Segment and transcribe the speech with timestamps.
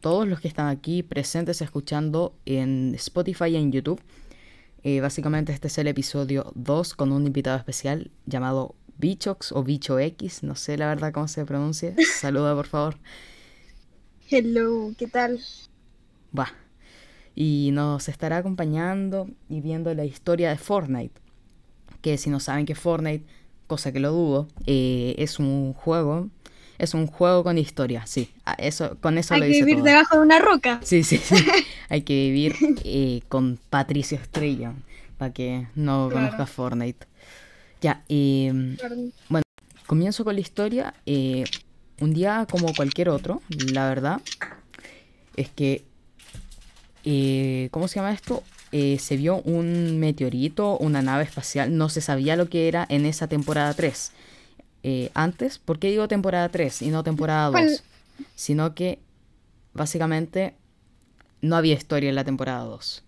[0.00, 4.00] todos los que están aquí presentes escuchando en Spotify y en YouTube.
[4.82, 9.98] Eh, básicamente este es el episodio 2 con un invitado especial llamado Bichox o Bicho
[9.98, 11.94] X, no sé la verdad cómo se pronuncia.
[12.20, 12.96] Saluda por favor.
[14.30, 15.40] Hello, ¿qué tal?
[16.36, 16.52] Va.
[17.34, 21.20] Y nos estará acompañando y viendo la historia de Fortnite.
[22.00, 23.24] Que si no saben que Fortnite,
[23.66, 26.28] cosa que lo dudo, eh, es un juego
[26.78, 28.30] es un juego con historia, sí.
[28.58, 29.84] Eso, con eso Hay lo que dice vivir todo.
[29.86, 30.80] debajo de una roca.
[30.82, 31.34] Sí, sí, sí.
[31.88, 34.72] Hay que vivir eh, con Patricio Estrella
[35.18, 36.26] para que no Claro.
[36.26, 37.06] conozca Fortnite.
[37.80, 38.76] Ya, eh,
[39.86, 40.94] comienzo con la historia.
[41.06, 41.44] eh,
[42.00, 43.40] un día como cualquier otro,
[43.72, 44.20] la verdad,
[45.36, 45.84] es que,
[47.04, 48.42] eh, ¿cómo se llama esto?
[48.72, 53.06] Eh, se vio un meteorito, una nave espacial, no se sabía lo que era en
[53.06, 54.10] esa temporada 3.
[54.86, 57.52] Eh, antes, ¿por qué digo temporada 3 y no temporada 2?
[57.52, 57.80] ¿Cuál?
[58.36, 58.98] Sino que
[59.72, 60.54] básicamente
[61.40, 63.02] no había historia en la temporada 2.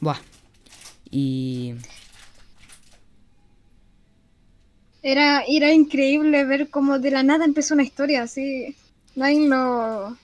[0.00, 0.18] Buah.
[1.10, 1.74] Y
[5.02, 8.76] Era, era increíble ver cómo de la nada empezó una historia así.
[9.16, 10.16] Nadie lo.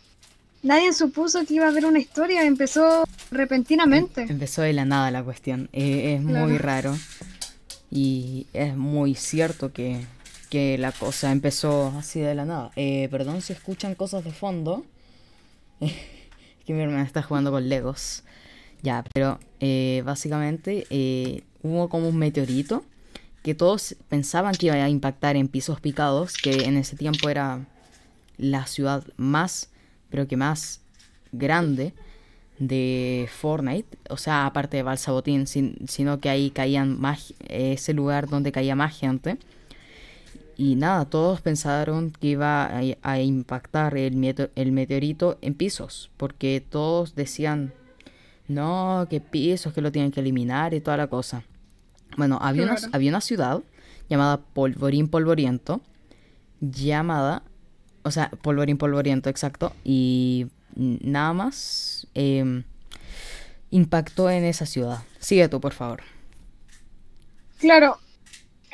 [0.62, 4.22] Nadie supuso que iba a haber una historia, empezó repentinamente.
[4.22, 5.70] Empezó de la nada la cuestión.
[5.72, 6.94] Eh, es muy raro.
[7.90, 10.04] Y es muy cierto que,
[10.48, 12.70] que la cosa empezó así de la nada.
[12.76, 14.84] Eh, perdón si escuchan cosas de fondo.
[15.80, 15.92] es
[16.64, 18.22] que mi hermana está jugando con Legos.
[18.82, 22.84] Ya, pero eh, básicamente eh, hubo como un meteorito
[23.42, 27.66] que todos pensaban que iba a impactar en Pisos Picados, que en ese tiempo era
[28.36, 29.70] la ciudad más,
[30.10, 30.80] pero que más
[31.32, 31.94] grande
[32.60, 38.28] de Fortnite, o sea, aparte de Balsabotín, sin- sino que ahí caían más, ese lugar
[38.28, 39.38] donde caía más gente.
[40.56, 46.10] Y nada, todos pensaron que iba a, a impactar el, meto- el meteorito en pisos,
[46.18, 47.72] porque todos decían,
[48.46, 51.42] no, que pisos, que lo tienen que eliminar y toda la cosa.
[52.18, 53.62] Bueno, había, una, había una ciudad
[54.10, 55.80] llamada Polvorín Polvoriento,
[56.60, 57.42] llamada,
[58.02, 62.64] o sea, Polvorín Polvoriento, exacto, y nada más em,
[63.70, 64.98] impactó en esa ciudad.
[65.18, 66.02] Sigue tú, por favor.
[67.58, 67.98] Claro.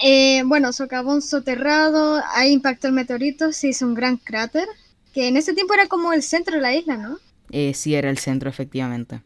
[0.03, 4.69] Eh, bueno, socavón soterrado, ahí impactó el meteorito, se hizo un gran cráter,
[5.15, 7.19] que en ese tiempo era como el centro de la isla, ¿no?
[7.51, 9.23] Eh, sí, era el centro, efectivamente.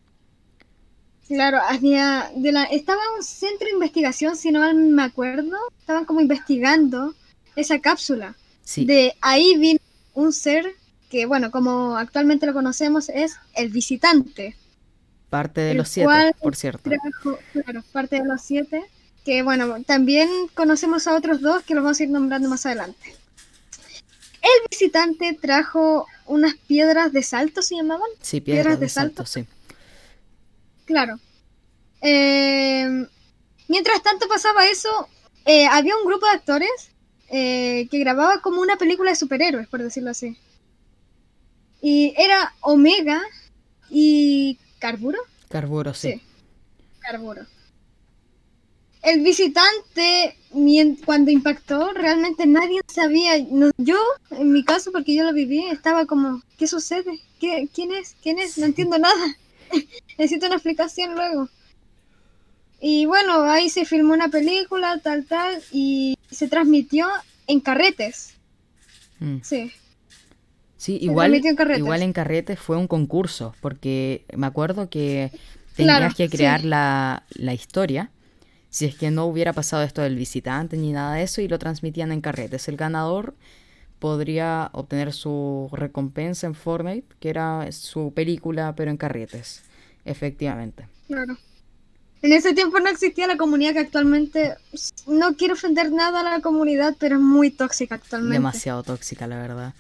[1.27, 6.05] Claro, había de la estaba un centro de investigación, si no mal me acuerdo, estaban
[6.05, 7.15] como investigando
[7.57, 8.37] esa cápsula.
[8.63, 9.81] Sí, De ahí vino
[10.15, 10.75] un ser
[11.11, 14.57] que, bueno, como actualmente lo conocemos, es el visitante.
[15.29, 16.89] parte de los siete, cual por cierto.
[16.89, 18.85] Trajo, claro, parte de los siete.
[19.25, 23.15] Que, bueno, también conocemos a otros dos que los vamos a ir nombrando más adelante.
[24.41, 28.09] El visitante trajo unas piedras de salto, ¿se llamaban?
[28.23, 29.49] Sí, piedras piedras de de salto, salto.
[29.51, 29.75] sí.
[30.87, 31.19] Claro.
[32.01, 32.89] Eh,
[33.69, 35.09] mientras tanto pasaba eso,
[35.45, 36.93] eh, había un grupo de actores
[37.29, 40.39] eh, que grababa como una película de superhéroes, por decirlo así.
[41.81, 43.21] Y era Omega
[43.89, 45.19] y Carburo.
[45.49, 46.13] Carburo, sí.
[46.13, 46.21] Sí.
[47.01, 47.47] Carburo.
[49.03, 50.37] El visitante,
[51.07, 53.33] cuando impactó, realmente nadie sabía.
[53.79, 53.99] Yo,
[54.31, 57.19] en mi caso, porque yo lo viví, estaba como, ¿qué sucede?
[57.41, 58.17] ¿Qué, ¿Quién es?
[58.23, 58.59] ¿Quién es?
[58.59, 59.37] No entiendo nada.
[60.19, 61.49] Necesito una explicación luego.
[62.81, 67.09] Y bueno, ahí se filmó una película, tal, tal, y se transmitió
[67.47, 68.35] en carretes.
[69.19, 69.39] Mm.
[69.43, 69.73] Sí.
[70.81, 71.79] Sí, igual, en carretes.
[71.79, 75.31] igual en carrete fue un concurso, porque me acuerdo que
[75.77, 76.69] tenías Claro, que crear sí.
[76.69, 78.11] la, la historia,
[78.71, 81.59] si es que no hubiera pasado esto del visitante ni nada de eso, y lo
[81.59, 82.69] transmitían en carretes.
[82.69, 83.35] El ganador
[83.99, 89.63] podría obtener su recompensa en Fortnite, que era su película, pero en carretes,
[90.07, 90.89] efectivamente.
[91.07, 91.37] Claro.
[92.23, 94.57] En ese tiempo no existía la comunidad que actualmente.
[95.07, 98.35] No quiero ofender nada a la comunidad, pero es muy tóxica actualmente.
[98.35, 99.75] Demasiado tóxica, la verdad.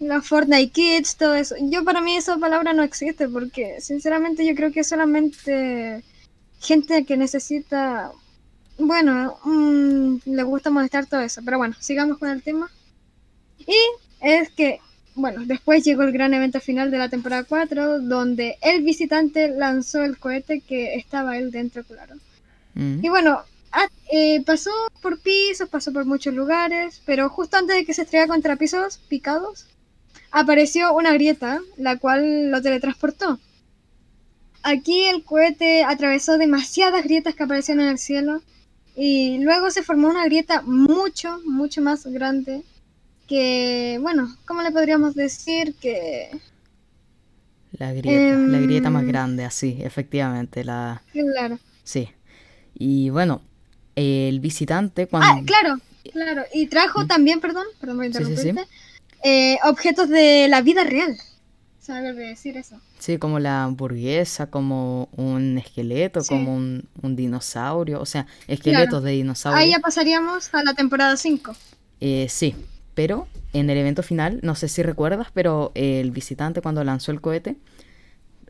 [0.00, 1.54] La Fortnite Kids, todo eso.
[1.60, 6.02] Yo para mí esa palabra no existe porque sinceramente yo creo que solamente
[6.60, 8.12] gente que necesita,
[8.78, 11.42] bueno, mm, le gusta molestar todo eso.
[11.44, 12.70] Pero bueno, sigamos con el tema.
[13.58, 13.76] Y
[14.20, 14.80] es que,
[15.14, 20.02] bueno, después llegó el gran evento final de la temporada 4 donde el visitante lanzó
[20.02, 22.16] el cohete que estaba él dentro, claro.
[22.74, 23.04] Mm.
[23.04, 24.70] Y bueno, ah, eh, pasó
[25.00, 28.98] por pisos, pasó por muchos lugares, pero justo antes de que se estrellara contra pisos
[29.08, 29.66] picados,
[30.34, 33.38] apareció una grieta, la cual lo teletransportó.
[34.64, 38.42] Aquí el cohete atravesó demasiadas grietas que aparecieron en el cielo
[38.96, 42.62] y luego se formó una grieta mucho, mucho más grande
[43.28, 45.74] que, bueno, ¿cómo le podríamos decir?
[45.80, 46.30] Que...
[47.72, 51.02] La grieta, la grieta más Em, grande, así, efectivamente, la...
[51.12, 51.58] Claro.
[51.84, 52.08] Sí.
[52.74, 53.40] Y bueno,
[53.94, 55.44] el visitante Ah, cuando...
[55.46, 55.78] claro,
[56.12, 56.42] claro.
[56.52, 58.52] Y trajo también, perdón, perdón por Sí, sí, sí.
[59.24, 61.16] Eh, objetos de la vida real.
[61.86, 62.80] Olvidó decir eso.
[62.98, 66.28] Sí, como la hamburguesa, como un esqueleto, Sí.
[66.30, 69.66] como un, un dinosaurio, o sea, esqueletos de Ahí dinosaurio.
[69.70, 71.54] ya pasaríamos a la temporada 5.
[72.00, 72.54] Eh, sí,
[72.94, 77.20] pero en el evento final, no sé si recuerdas, pero el visitante cuando lanzó el
[77.20, 77.56] cohete,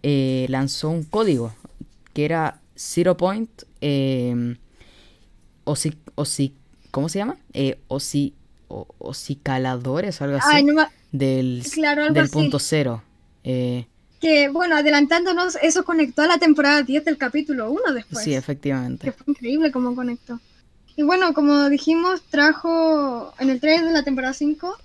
[0.05, 1.53] eh, lanzó un código
[2.13, 3.51] que era Zero Point,
[3.81, 4.57] eh,
[5.65, 6.53] osi, osi-
[6.93, 7.37] ¿cómo se llama?
[7.53, 8.35] Eh, osi,
[8.69, 12.33] o- osicaladores o algo así, Ay, no me- del, Claro, algo del así.
[12.33, 13.03] punto cero.
[13.45, 13.87] Eh,
[14.21, 18.25] Que, bueno, adelantándonos, eso conectó a la temporada 10 del capítulo 1 después.
[18.25, 19.13] sí, Que efectivamente.
[19.13, 20.41] fue increíble cómo conectó.
[20.97, 24.77] Y bueno, como dijimos, trajo en el trailer de la temporada 5,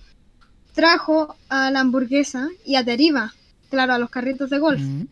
[0.73, 3.33] trajo a la hamburguesa y a Deriva,
[3.69, 4.81] claro, a los carritos de golf.
[4.81, 5.07] Ujú.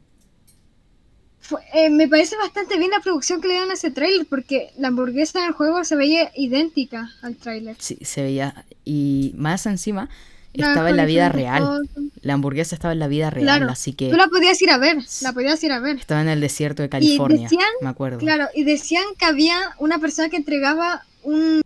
[1.47, 4.71] Fue- eh, me parece bastante bien la producción que le dan a ese trailer, porque
[4.77, 7.75] la hamburguesa en el juego se veía idéntica al trailer.
[7.79, 8.65] Sí, se veía.
[8.83, 10.09] Y más encima,
[10.53, 11.87] estaba en la vida real.
[12.21, 13.71] La hamburguesa estaba en la vida real, Claro.
[13.71, 15.97] así que Tú la podías ir a ver, la podías ir a ver.
[15.97, 18.17] estaba en el desierto de California, decían, me acuerdo.
[18.17, 21.61] Claro, y decían que había una persona que entregaba un,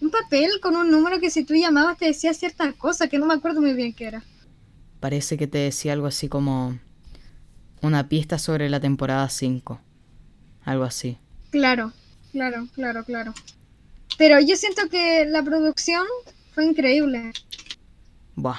[0.00, 3.26] un papel con un número que si tú llamabas te decía cierta cosa, que no
[3.26, 4.22] me acuerdo muy bien qué era.
[5.00, 6.78] Parece que te decía algo así como
[7.84, 9.80] una pista sobre la temporada 5.
[10.64, 11.18] Algo así.
[11.50, 11.92] Claro,
[12.32, 13.34] claro, claro, claro.
[14.18, 16.04] Pero yo siento que la producción
[16.52, 17.32] fue increíble.
[18.36, 18.56] Buah.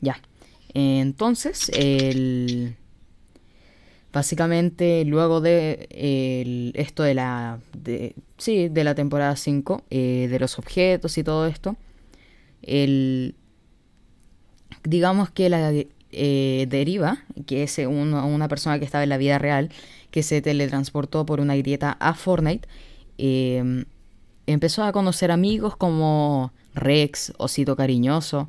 [0.00, 0.20] Ya.
[0.74, 2.76] Entonces, el...
[4.12, 7.60] Básicamente, luego de el- esto de la...
[7.76, 11.76] De, sí, de la temporada 5, eh, de los objetos y todo esto,
[12.62, 13.34] el...
[14.82, 15.72] Digamos que la
[16.12, 19.70] eh, deriva, que es uno- una persona que estaba en la vida real,
[20.10, 22.68] que se teletransportó por una grieta a Fortnite,
[23.18, 23.84] eh,
[24.46, 28.48] empezó a conocer amigos como Rex, Osito Cariñoso,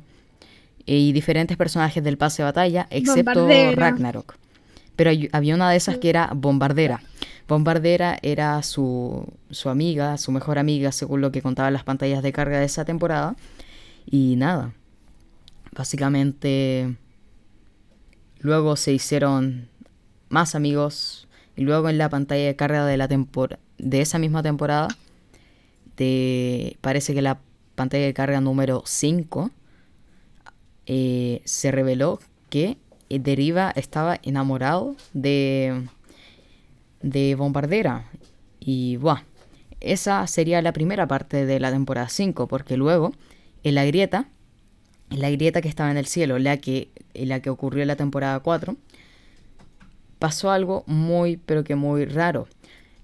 [0.84, 3.46] y diferentes personajes del pase de batalla, excepto.
[3.76, 4.34] Ragnarok.
[4.96, 7.00] Pero hay- había una de esas que era Bombardera.
[7.48, 12.32] Bombardera era su, su amiga, su mejor amiga, según lo que contaban las pantallas de
[12.32, 13.36] carga de esa temporada.
[14.10, 14.72] Y nada,
[15.72, 16.96] básicamente
[18.42, 19.68] luego se hicieron
[20.28, 21.28] más amigos.
[21.56, 24.88] Y luego en la pantalla de carga de, la de esa misma temporada,
[25.96, 27.40] de, parece que la
[27.74, 29.50] pantalla de carga número 5,
[30.86, 32.18] eh, se reveló
[32.50, 32.78] que
[33.08, 35.86] Deriva estaba enamorado de,
[37.02, 38.06] de Bombardera.
[38.58, 39.24] Y buah,
[39.80, 43.12] esa sería la primera parte de la temporada 5, porque luego
[43.62, 44.28] en la grieta,
[45.16, 47.96] la grieta que estaba en el cielo, la que, en la que ocurrió en la
[47.96, 48.76] temporada 4,
[50.18, 52.48] pasó algo muy, pero que muy raro.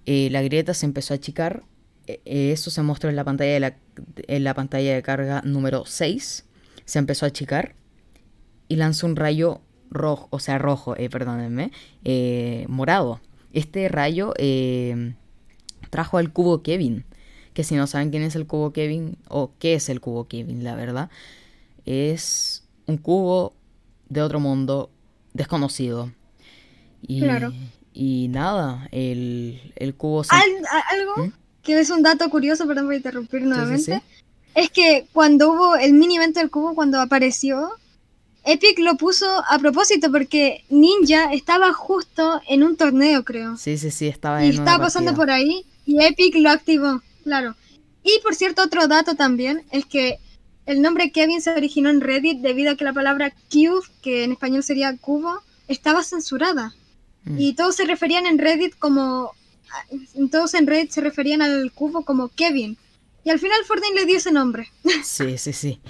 [0.06, 1.62] Eh, la grieta se empezó a achicar.
[2.06, 3.76] eh, eh, eso se mostró en la pantalla de la,
[4.16, 6.44] en la pantalla de carga número 6.
[6.84, 7.74] Se empezó a achicar
[8.68, 9.60] y lanzó un rayo
[9.90, 11.72] rojo, o sea, rojo, eh, perdónenme,
[12.04, 13.20] eh, morado.
[13.52, 15.14] Este rayo eh,
[15.90, 17.04] trajo al cubo Kevin.
[17.54, 20.62] Que si no saben quién es el cubo Kevin, o qué es el cubo Kevin,
[20.62, 21.10] la verdad,
[21.88, 23.54] es un cubo
[24.08, 24.90] de otro mundo
[25.32, 26.12] desconocido.
[27.02, 27.52] Y, Claro.
[27.94, 30.34] y nada, el, el cubo se...
[30.34, 31.32] Al- a- algo ¿Mm?
[31.62, 34.22] que es un dato curioso, perdón por interrumpir Sí, sí, nuevamente, sí.
[34.54, 37.70] es que cuando hubo el mini evento del cubo, cuando apareció,
[38.44, 43.56] Epic lo puso a propósito porque Ninja estaba justo en un torneo, creo.
[43.56, 45.22] Sí, sí, sí, estaba y en una estaba pasando partida.
[45.24, 47.54] por ahí y Epic lo activó, claro.
[48.02, 50.18] Y por cierto, otro dato también es que
[50.68, 54.32] el nombre Kevin se originó en Reddit debido a que la palabra cube, que en
[54.32, 56.74] español sería cubo, estaba censurada.
[57.24, 57.38] Mm.
[57.38, 59.32] Y todos se referían en Reddit como.
[60.30, 62.76] Todos en Reddit se referían al cubo como Kevin.
[63.24, 64.70] Y al final Fortnite le dio ese nombre.
[65.02, 65.80] Sí, sí, sí.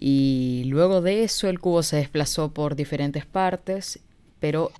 [0.00, 4.00] Y luego de eso el cubo se desplazó por diferentes partes,
[4.40, 4.72] pero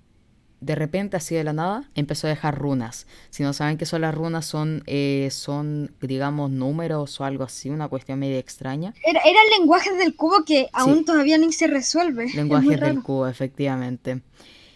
[0.60, 3.06] de repente, así de la nada, empezó a dejar runas.
[3.30, 7.70] Si no saben qué son las runas, son, eh, son digamos, números o algo así,
[7.70, 8.94] una cuestión medio extraña.
[9.04, 12.26] Era, era el lenguaje del cubo que aún todavía ni se resuelve.
[12.34, 14.22] Lenguajes del cubo, efectivamente.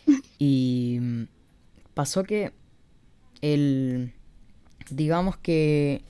[0.38, 1.22] Y mm,
[1.94, 2.52] pasó que
[3.42, 4.12] el,
[4.90, 6.02] digamos que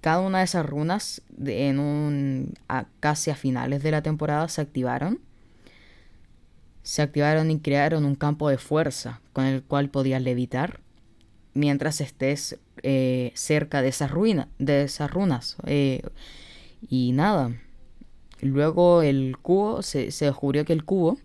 [0.00, 4.60] cada una de esas runas en un a- casi a finales de la temporada se
[4.60, 5.20] activaron.
[6.84, 10.80] Se activaron y crearon un campo de fuerza con el cual podías levitar
[11.54, 15.56] mientras estés eh, cerca de esas ruinas, de esas runas.
[15.66, 16.02] Eh,
[16.86, 17.56] y nada,
[18.42, 21.16] luego el cubo, se, se descubrió que el cubo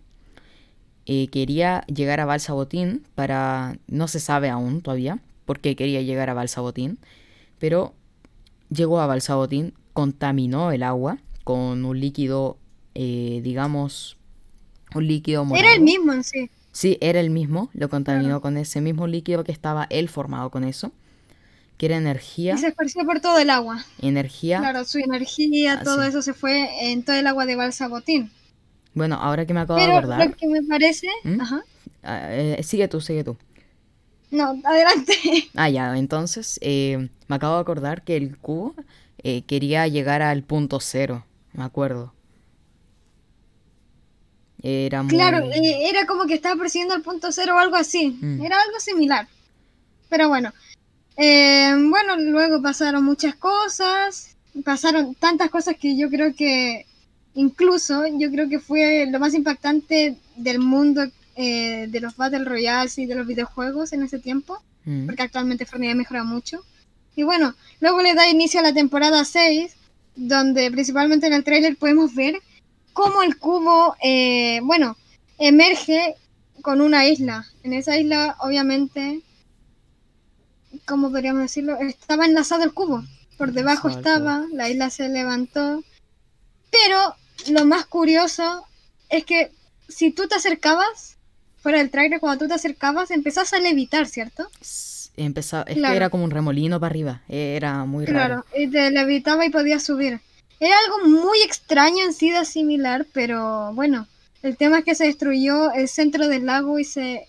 [1.04, 3.76] eh, quería llegar a Balsabotín para...
[3.86, 6.98] No se sabe aún todavía porque quería llegar a Balsabotín,
[7.58, 7.92] pero
[8.70, 12.56] llegó a Balsabotín, contaminó el agua con un líquido,
[12.94, 14.16] digamos,
[14.94, 15.66] un líquido morado.
[15.66, 16.50] Era el mismo en sí.
[16.72, 20.62] Sí, era el mismo, lo contaminó con ese mismo líquido que estaba él formado con
[20.64, 20.92] eso,
[21.76, 22.54] que era energía.
[22.54, 23.84] Y se esparció por todo el agua.
[24.00, 24.58] Energía.
[24.60, 26.08] Claro, su energía, Ah, todo sí.
[26.08, 28.30] eso se fue en todo el agua de Balsabotín.
[28.94, 30.28] Bueno, ahora que me acabo de acordar.
[30.28, 31.08] lo que me parece...
[31.24, 31.40] ¿Mm?
[31.40, 31.62] Ajá.
[32.04, 33.36] ah, eh, sigue tú, sigue tú.
[34.30, 35.12] No, adelante.
[35.56, 38.74] Ah, ya, entonces eh, me acabo de acordar que el cubo
[39.24, 42.14] eh, quería llegar al punto cero, me acuerdo.
[44.62, 45.10] Era muy...
[45.10, 48.18] Claro, eh, era como que estaba persiguiendo el punto cero o algo así.
[48.20, 48.44] Mm.
[48.44, 49.26] Era algo similar.
[50.08, 50.52] Pero bueno.
[51.16, 54.36] Eh, bueno, luego pasaron muchas cosas.
[54.64, 56.86] Pasaron tantas cosas que yo creo que
[57.34, 61.04] incluso yo creo que fue lo más impactante del mundo
[61.36, 64.60] eh, de los Battle Royales y de los videojuegos en ese tiempo.
[64.84, 66.64] Mm, Porque actualmente Fortnite ha mejorado mucho.
[67.16, 69.74] Y bueno, luego le da inicio a la temporada 6,
[70.16, 72.40] donde principalmente en el tráiler podemos ver
[72.92, 74.96] cómo el cubo, eh, bueno,
[75.38, 76.14] emerge
[76.62, 77.46] con una isla.
[77.62, 79.22] En esa isla, obviamente,
[80.86, 81.76] ¿cómo podríamos decirlo?
[81.78, 83.02] Estaba enlazado el cubo.
[83.36, 85.82] Por debajo estaba, la isla se levantó.
[86.70, 87.14] Pero
[87.48, 88.64] lo más curioso
[89.08, 89.50] es que
[89.88, 91.16] si tú te acercabas,
[91.62, 94.48] fuera del tráiler, cuando tú te acercabas, empezás a levitar, ¿cierto?
[95.16, 95.92] empezaba, es Claro.
[95.92, 98.44] que era como un remolino para arriba, era muy Claro, raro.
[98.56, 100.20] y te levitaba y podías subir.
[100.60, 104.06] Era algo muy extraño en sí de asimilar, pero bueno,
[104.42, 107.26] el tema es que se destruyó el centro del lago y se,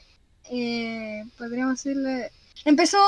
[0.49, 2.31] eh, podríamos decirle,
[2.65, 2.99] empezó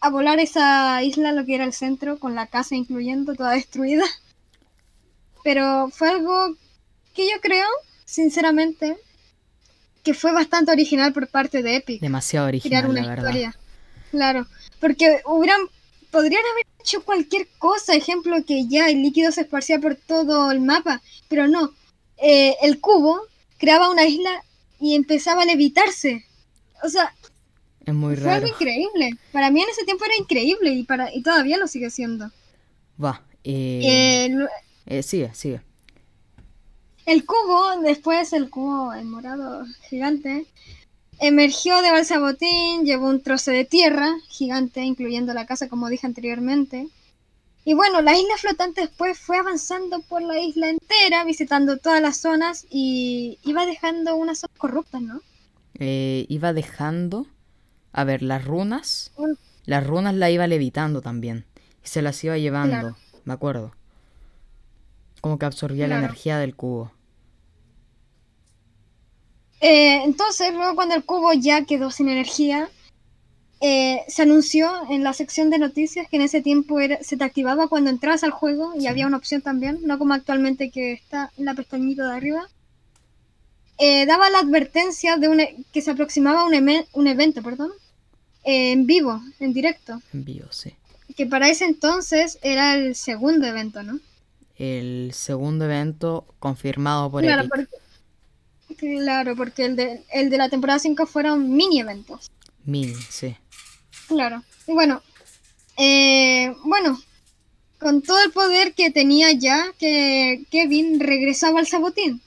[0.00, 4.04] a volar esa isla, lo que era el centro, con la casa incluyendo, toda destruida.
[5.42, 6.54] Pero fue algo
[7.14, 7.66] que yo creo,
[8.04, 8.96] sinceramente,
[10.02, 13.24] que fue bastante original por parte de Epic Demasiado crear original, una la verdad.
[13.30, 13.56] historia.
[14.10, 14.46] Claro,
[14.80, 15.60] porque hubieran,
[16.10, 20.60] podrían haber hecho cualquier cosa, ejemplo que ya el líquido se esparcía por todo el
[20.60, 21.72] mapa, pero no.
[22.18, 23.20] Eh, el cubo
[23.58, 24.30] creaba una isla
[24.80, 26.24] y empezaba a levitarse.
[26.82, 27.14] O sea,
[27.86, 29.10] Es muy fue algo increíble.
[29.32, 32.30] Para mí en ese tiempo era increíble y para y todavía lo sigue siendo.
[33.02, 34.46] Va, eh, Eh,
[34.86, 35.62] eh, sigue, sigue.
[37.06, 40.46] El cubo, después el cubo, el morado gigante,
[41.20, 46.88] emergió de Balsabotín, llevó un trozo de tierra gigante, incluyendo la casa, como dije anteriormente.
[47.64, 52.16] Y bueno, la isla flotante después fue avanzando por la isla entera, visitando todas las
[52.16, 55.20] zonas y iba dejando unas zonas corruptas, ¿no?
[55.78, 57.26] Eh, iba dejando,
[57.92, 61.44] a ver, las runas, Un- las runas la iba levitando también.
[61.84, 62.96] Y se las iba llevando, Claro.
[63.24, 63.72] me acuerdo.
[65.20, 66.92] Como que absorbía la energía del cubo.
[69.60, 72.68] Eh, entonces, luego cuando el cubo ya quedó sin energía,
[73.60, 77.24] eh, se anunció en la sección de noticias que en ese tiempo era- se te
[77.24, 78.86] activaba cuando entras al juego y Sí.
[78.86, 82.48] había una opción también, no como actualmente que está en la pestañita de arriba.
[83.78, 87.70] Eh, daba la advertencia de e- que se aproximaba un, eme- un evento, perdón,
[88.44, 90.74] eh, en vivo, en directo, En vivo, sí.
[91.16, 93.98] que para ese entonces era el segundo evento, ¿no?
[94.56, 97.50] El segundo evento confirmado por Claro, Epic.
[97.54, 97.76] porque,
[98.76, 102.30] claro, porque el de, el de la temporada 5 fueron mini eventos.
[102.64, 103.36] Mini, sí.
[104.08, 104.42] Claro.
[104.66, 105.02] Y bueno,
[105.76, 107.00] eh, bueno,
[107.78, 112.20] con todo el poder que tenía ya, que Kevin regresaba al sabotín.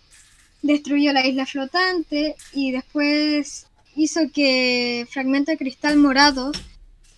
[0.61, 6.57] Destruyó la isla flotante y después hizo que fragmentos de cristal morados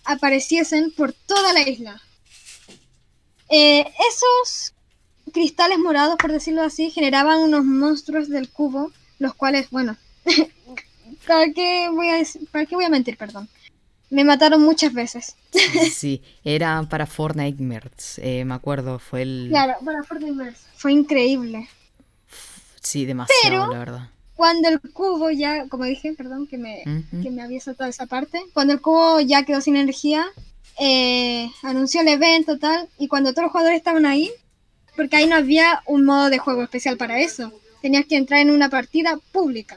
[0.04, 2.02] apareciesen por toda la isla.
[3.48, 4.74] Eh, esos
[5.32, 8.92] cristales morados, por decirlo así, generaban unos monstruos del cubo,
[9.24, 9.96] los cuales, bueno,
[11.26, 13.16] ¿para qué voy a, ¿para qué voy a mentir?
[13.16, 13.48] Perdón.
[14.10, 15.36] Me mataron muchas veces.
[15.92, 19.46] Sí, era para Fortnite Merts, eh, me acuerdo, fue el...
[19.50, 21.68] Claro, para Fortnite Fue increíble.
[22.80, 24.10] Sí, demasiado, Pero- la verdad.
[24.36, 26.82] Cuando el cubo ya, como dije, perdón, que me,
[27.22, 28.42] que me había saltado esa parte.
[28.52, 30.26] Cuando el cubo ya quedó sin energía,
[30.80, 34.32] eh, anunció el evento tal, y cuando todos los jugadores estaban ahí,
[34.96, 37.52] porque ahí no había un modo de juego especial para eso,
[37.84, 39.76] tenías que entrar en una partida pública.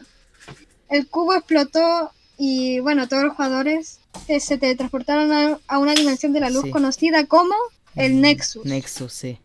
[0.87, 3.99] El cubo explotó y bueno, todos los jugadores
[4.29, 6.69] eh, se teletransportaron a, a una dimensión de la luz Sí.
[6.71, 7.53] conocida como
[7.95, 8.65] el Mm, Nexus.
[8.65, 9.39] Nexus, sí.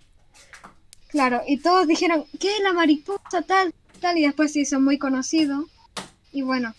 [1.08, 4.16] Claro, y todos dijeron, ¿qué es la mariposa tal, tal?
[4.16, 5.66] Y después se hizo muy conocido.
[6.30, 6.72] Y bueno,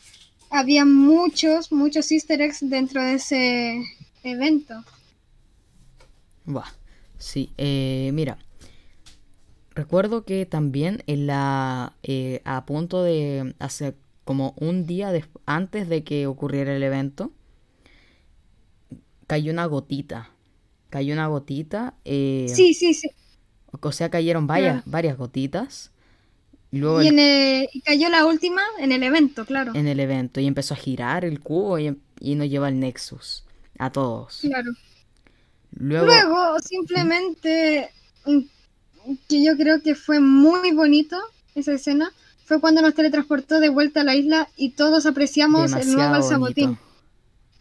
[0.52, 3.84] había muchos, muchos easter eggs dentro de ese
[4.24, 4.86] evento.
[6.46, 6.72] Buah,
[7.18, 8.38] sí, eh, mira.
[9.76, 15.12] Recuerdo que también en la eh, a punto de hace como un día
[15.46, 17.32] antes de que ocurriera el evento
[19.28, 20.30] cayó una gotita.
[20.90, 21.96] Cayó una gotita.
[22.06, 23.10] eh, Sí, sí, sí.
[23.82, 25.92] O sea, cayeron varias, varias gotitas.
[26.72, 29.74] Luego Y, el- en el- y cayó la última en el evento, claro.
[29.76, 32.80] en el evento y empezó a girar el cubo y, em- y nos lleva al
[32.80, 33.44] Nexus.
[33.80, 34.40] A todos.
[34.42, 34.72] Claro.
[35.72, 37.90] Luego, Luego, simplemente,
[39.28, 41.18] que yo creo que fue muy bonito
[41.56, 42.12] esa escena,
[42.46, 46.12] fue cuando nos teletransportó de vuelta a la isla y todos apreciamos el nuevo demasiado
[46.12, 46.84] Balsabotín, bonito.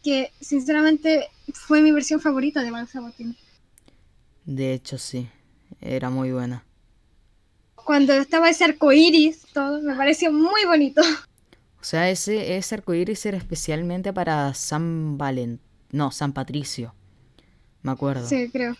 [0.02, 3.36] que sinceramente fue mi versión favorita de Balsabotín.
[4.44, 5.28] De hecho, sí.
[5.80, 6.64] Era muy buena.
[7.74, 11.02] Cuando estaba ese arco iris, todo, me pareció muy bonito.
[11.80, 15.60] O sea, ese, ese arcoíris era especialmente para San Valen...
[15.90, 16.94] No, San Patricio.
[17.82, 18.26] Me acuerdo.
[18.26, 18.76] Sí, creo.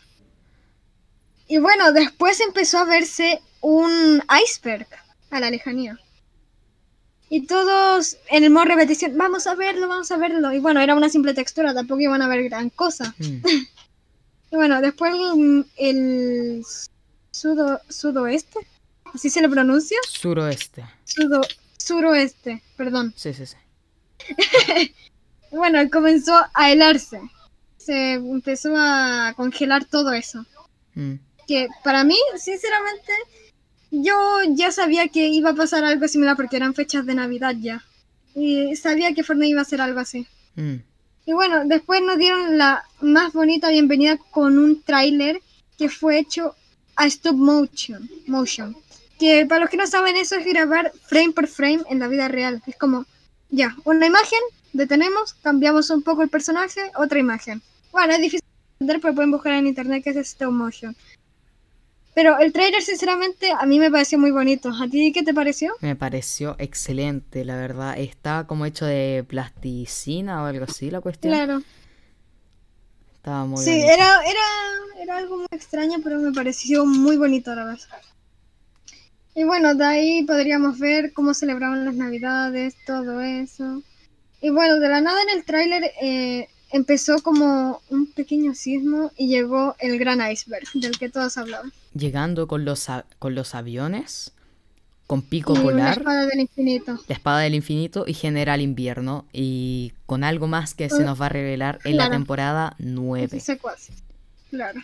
[1.49, 4.87] Y bueno, después empezó a verse un iceberg
[5.31, 5.99] a la lejanía.
[7.29, 10.53] Y todos en el modo repetición, vamos a verlo, vamos a verlo.
[10.53, 13.15] Y bueno, era una simple textura, tampoco iban a ver gran cosa.
[13.19, 13.39] Mm,
[14.53, 16.63] Y bueno, después el, el
[17.31, 18.59] sudo, sudoeste,
[19.15, 20.85] así se le pronuncia, Suroeste.
[21.05, 21.41] Sudo,
[21.79, 23.15] suroeste, perdón.
[23.17, 23.57] Sí, sí, sí.
[25.53, 27.21] Bueno, comenzó a helarse.
[27.77, 30.47] Se empezó a congelar todo eso.
[30.95, 31.17] Mm,
[31.53, 33.13] que para mí, sinceramente,
[33.91, 34.17] yo
[34.55, 37.85] ya sabía que iba a pasar algo similar porque eran fechas de Navidad ya.
[38.35, 40.27] Y sabía que Fortnite iba a hacer algo así.
[40.57, 40.77] mm.
[41.27, 45.41] Y bueno, después nos dieron la más bonita bienvenida con un tráiler
[45.79, 46.57] que fue hecho
[46.97, 48.75] a stop motion, motion.
[49.21, 52.29] Que para los que no saben eso es grabar frame por frame en la vida
[52.29, 52.63] real.
[52.67, 53.05] Es como,
[53.51, 54.41] ya, una imagen,
[54.73, 57.61] detenemos, cambiamos un poco el personaje, otra imagen.
[57.93, 60.97] Bueno, es difícil de entender, pero pueden buscar en internet que es stop motion.
[62.15, 64.71] Pero el trailer, sinceramente, a mí me pareció muy bonito.
[64.71, 65.73] ¿A ti qué te pareció?
[65.81, 67.99] Me pareció excelente, la verdad.
[67.99, 71.33] Estaba como hecho de plasticina o algo así la cuestión.
[71.33, 71.63] Claro.
[73.15, 73.89] Estaba muy Sí, bonito.
[73.93, 77.89] era, era, era algo muy extraño, pero me pareció muy bonito la vez.
[79.35, 83.83] Y bueno, de ahí podríamos ver cómo celebraban las navidades, todo eso.
[84.43, 89.29] Y bueno, de la nada en el tráiler eh, empezó como un pequeño sismo y
[89.29, 91.73] llegó el gran iceberg del que todos hablaban.
[91.95, 92.87] Llegando con los,
[93.19, 94.33] con los aviones,
[95.07, 96.99] con pico y polar, espada del infinito.
[97.07, 99.27] la espada del infinito y general invierno.
[99.33, 103.41] Y con algo más que se nos va a revelar en la temporada Ese 9.
[103.41, 103.89] secuaz.
[104.51, 104.81] Claro.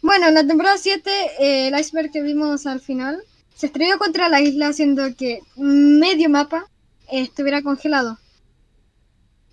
[0.00, 3.22] Bueno, en la temporada 7, eh, el iceberg que vimos al final
[3.54, 6.66] se estrelló contra la isla haciendo que medio mapa
[7.08, 8.18] eh, estuviera congelado.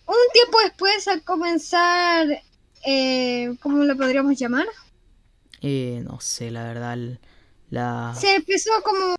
[0.08, 2.42] Un tiempo después, al comenzar,
[2.84, 4.66] eh, ¿cómo lo podríamos llamar?
[5.62, 6.98] Eh, no sé, la verdad,
[7.70, 8.16] la...
[8.20, 9.16] Se empezó como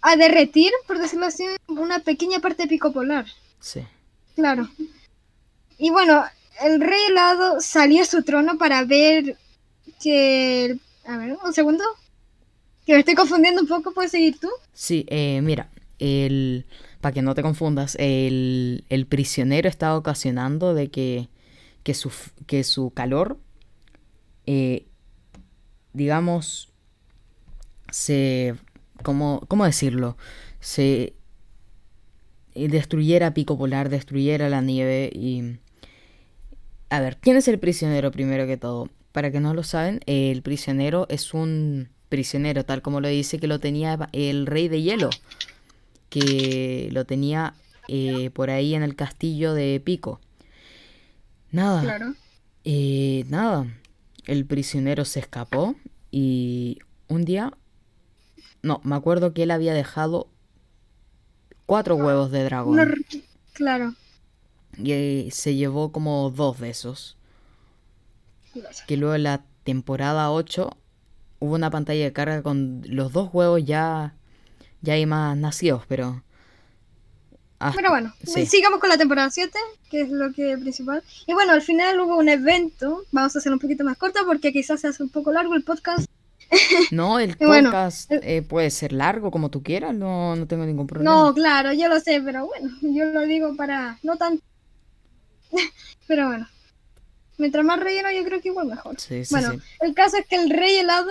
[0.00, 3.26] a derretir, por decirlo así, una pequeña parte de pico polar.
[3.60, 3.80] Sí.
[4.34, 4.68] Claro.
[5.78, 6.24] Y bueno,
[6.62, 9.36] el rey helado salió a su trono para ver
[10.02, 10.78] que...
[11.06, 11.84] A ver, un segundo.
[12.86, 14.48] Que me estoy confundiendo un poco, ¿puedes seguir tú?
[14.72, 16.66] Sí, eh, mira, el...
[17.00, 21.28] Para que no te confundas, el, el prisionero estaba ocasionando de que,
[21.82, 22.12] que, su,
[22.46, 23.38] que su calor,
[24.46, 24.86] eh,
[25.92, 26.70] digamos,
[27.90, 28.54] se...
[29.02, 30.16] ¿cómo, cómo decirlo?
[30.60, 31.14] Se
[32.54, 35.58] eh, destruyera Pico Polar, destruyera la nieve y...
[36.90, 38.88] A ver, ¿quién es el prisionero primero que todo?
[39.12, 43.46] Para que no lo saben, el prisionero es un prisionero, tal como lo dice, que
[43.46, 45.08] lo tenía el rey de hielo,
[46.10, 47.54] que lo tenía
[47.88, 50.20] eh, por ahí en el castillo de Pico.
[51.50, 52.14] Nada, Claro.
[52.64, 53.66] eh, nada,
[54.26, 55.74] el prisionero se escapó
[56.10, 57.52] y un día,
[58.62, 60.28] no, me acuerdo que él había dejado
[61.66, 63.04] cuatro huevos de dragón.
[63.52, 63.94] Claro.
[64.78, 67.16] Y eh, se llevó como dos de esos.
[68.86, 70.76] Que luego en la temporada 8
[71.40, 74.14] hubo una pantalla de carga con los dos huevos ya,
[74.80, 76.22] ya hay más nacidos, pero...
[77.68, 78.46] hasta- Pero bueno, sí.
[78.46, 79.58] sigamos con la temporada 7,
[79.90, 81.02] que es lo que es principal.
[81.26, 83.04] Y bueno, al final hubo un evento.
[83.12, 85.62] Vamos a hacer un poquito más corto porque quizás se hace un poco largo el
[85.64, 86.06] podcast.
[86.90, 90.86] No, el bueno, podcast eh, puede ser largo como tú quieras, no, no tengo ningún
[90.86, 91.10] problema.
[91.10, 94.42] No, claro, yo lo sé, pero bueno, yo lo digo para no tanto.
[96.06, 96.46] pero bueno,
[97.38, 99.00] mientras más relleno, yo creo que igual mejor.
[99.00, 99.58] Sí, sí, bueno, sí.
[99.80, 101.10] el caso es que el rey helado,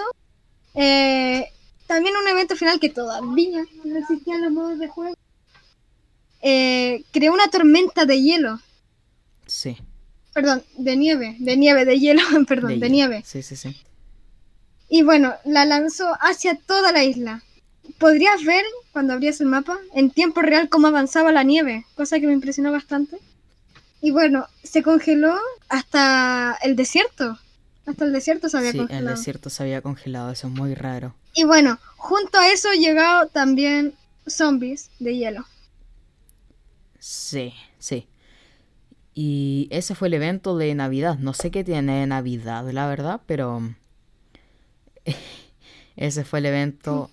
[0.76, 1.48] eh,
[1.88, 5.16] también un evento final que todavía no existían los modos de juego,
[6.42, 8.60] eh, creó una tormenta de hielo.
[9.46, 9.78] Sí,
[10.34, 12.90] Perdón, de nieve, de nieve, de hielo, perdón, de, hielo.
[12.90, 13.24] nieve.
[13.26, 13.76] Sí, sí, sí.
[14.88, 17.44] Y bueno, la lanzó hacia toda la isla.
[17.98, 22.28] Podrías ver, cuando abrías el mapa, en tiempo real cómo avanzaba la nieve, cosa que
[22.28, 23.18] me impresionó bastante.
[24.02, 25.36] Y bueno, se congeló
[25.70, 27.38] hasta el desierto.
[27.86, 29.10] Hasta el desierto se había Sí, congelado.
[29.10, 31.14] el desierto se había congelado, eso es muy raro.
[31.34, 33.94] Y bueno, junto a eso llegado también
[34.28, 35.46] zombies de hielo.
[37.02, 38.08] Sí, sí.
[39.16, 41.18] Y ese fue el evento de Navidad.
[41.18, 43.74] No sé qué tiene de Navidad, la verdad, pero
[45.96, 47.10] ese fue el evento.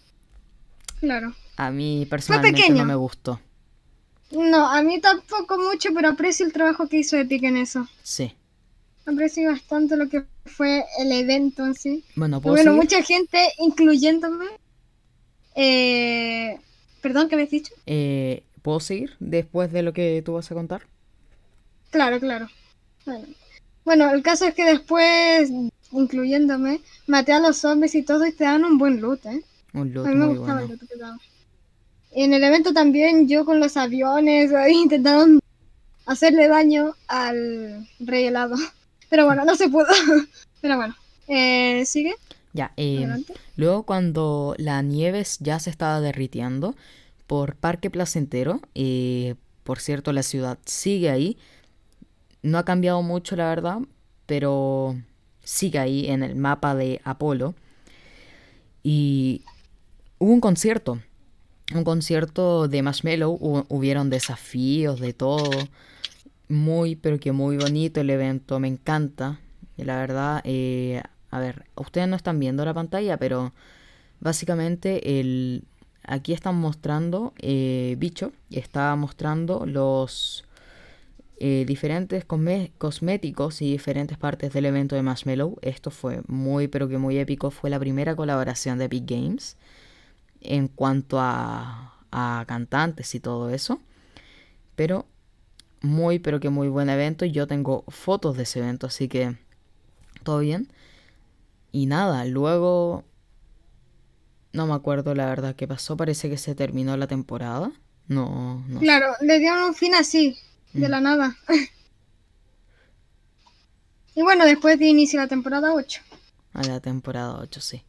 [1.01, 1.35] Claro.
[1.57, 3.41] A mí personalmente no me gustó.
[4.31, 7.89] No, a mí tampoco mucho, pero aprecio el trabajo que hizo Epic en eso.
[8.03, 8.35] Sí.
[9.07, 12.05] Aprecio bastante lo que fue el evento en sí.
[12.15, 12.83] Bueno, ¿puedo bueno, seguir?
[12.83, 14.45] mucha gente, incluyéndome.
[15.55, 16.59] Eh,
[17.01, 17.75] Perdón, ¿qué habías dicho?
[17.87, 20.83] Eh, ¿puedo seguir después de lo que tú vas a contar?
[21.91, 22.49] Claro, claro.
[23.07, 23.27] Bueno.
[23.85, 25.51] Bueno, el caso es que después,
[25.93, 29.45] incluyéndome, maté a los zombies y todo y te dan un buen loot, ¿eh?
[29.73, 30.69] Un A loot mí me muy gustaba el bueno.
[30.69, 31.19] loot que daban.
[32.11, 35.41] En el evento también yo con los aviones ahí intentaron
[36.07, 38.57] hacerle daño al rey helado.
[39.11, 39.87] Pero bueno, no se pudo.
[40.61, 40.97] Pero bueno,
[41.29, 42.15] eh, ¿sigue?
[42.53, 43.35] Ya, eh, Adelante.
[43.57, 46.75] luego cuando la nieve ya se estaba derritiendo
[47.29, 51.37] por Parque Placentero, eh, por cierto la ciudad sigue ahí,
[52.43, 53.79] no ha cambiado mucho la verdad,
[54.27, 54.97] pero
[55.45, 57.55] sigue ahí en el mapa de Apolo.
[58.83, 59.43] Y
[60.19, 61.01] hubo un concierto,
[61.75, 65.51] un concierto de Marshmello, hu- hubieron desafíos de todo,
[66.49, 69.41] muy pero que muy bonito el evento, me encanta,
[69.77, 73.53] y la verdad, eh, a ver, ustedes no están viendo la pantalla, pero
[74.21, 75.65] básicamente el,
[76.09, 80.45] aquí están mostrando, eh, Bicho, está mostrando los
[81.39, 85.57] eh, diferentes cosméticos y diferentes partes del evento de Marshmello.
[85.63, 87.51] Esto fue muy, pero que muy épico.
[87.51, 89.57] Fue la primera colaboración de Epic Games
[90.41, 93.81] en cuanto a, a cantantes y todo eso.
[94.75, 95.07] Pero
[95.83, 97.27] muy, pero que muy buen evento.
[97.27, 99.37] Yo tengo fotos de ese evento, así que
[100.25, 100.69] todo bien.
[101.71, 103.05] Y nada, luego
[104.59, 105.97] no me acuerdo la verdad qué pasó.
[105.97, 107.73] Parece que se terminó la temporada.
[108.09, 108.85] No, no sé.
[108.85, 110.37] Claro, le dieron un fin así,
[110.75, 110.91] de Mm.
[110.91, 111.37] la nada.
[114.15, 116.01] y bueno, después de inicio la temporada 8.
[116.53, 117.85] A la temporada 8, sí.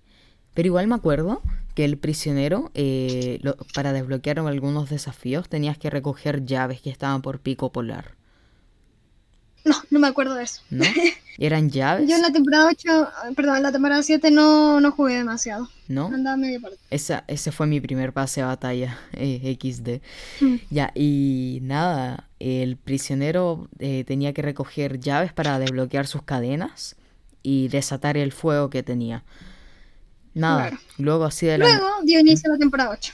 [0.54, 1.42] Pero igual me acuerdo
[1.76, 7.22] que el prisionero, eh, lo- para desbloquear algunos desafíos, tenías que recoger llaves que estaban
[7.22, 8.16] por pico polar.
[9.66, 10.62] No, no me acuerdo de eso.
[10.70, 10.86] ¿No?
[11.38, 12.10] ¿Eran llaves?
[12.10, 15.70] Yo en la temporada 8, perdón, en la temporada 7 no, no jugué demasiado.
[15.88, 16.08] ¿No?
[16.08, 16.78] Andaba medio parte.
[16.90, 20.02] Esa, ese fue mi primer pase de batalla, eh, XD.
[20.44, 20.56] Mm.
[20.70, 26.96] Ya, y nada, el prisionero eh, tenía que recoger llaves para desbloquear sus cadenas
[27.44, 29.24] y desatar el fuego que tenía.
[30.34, 30.78] Nada, Claro.
[30.98, 31.66] luego así de la...
[31.68, 33.14] Luego dio inicio la temporada 8.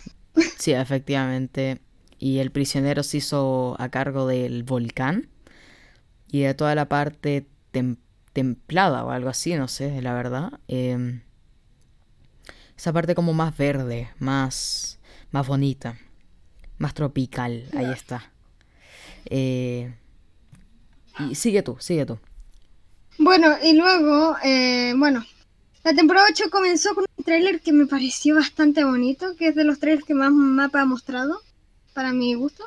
[0.57, 1.79] Sí, efectivamente.
[2.19, 5.27] Y el prisionero se hizo a cargo del volcán
[6.35, 7.95] y de toda la parte tem-
[8.33, 10.59] templada o algo así, no sé, la verdad.
[10.67, 11.21] Em,
[12.77, 14.99] esa parte como más verde, más,
[15.31, 15.97] más bonita,
[16.77, 18.33] más tropical, ahí está.
[19.27, 19.93] Eh,
[21.19, 22.19] y sigue tú, sigue tú.
[23.17, 25.23] Bueno, y luego, eh, bueno,
[25.85, 29.63] la temporada 8 comenzó con un tráiler que me pareció bastante bonito, que es de
[29.63, 31.39] los trailers que más mapa ha mostrado,
[31.93, 32.65] para mi gusto.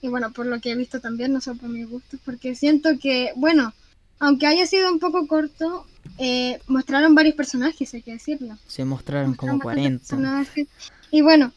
[0.00, 2.90] Y bueno, por lo que he visto también, no solo por mi gusto, porque siento
[3.00, 3.72] que, bueno,
[4.18, 5.86] aunque haya sido un poco corto,
[6.18, 8.56] eh, mostraron varios personajes, hay que decirlo.
[8.66, 10.32] Se mostraron como Mostraron bastantes 40.
[10.44, 10.68] personajes.
[11.10, 11.52] Y bueno,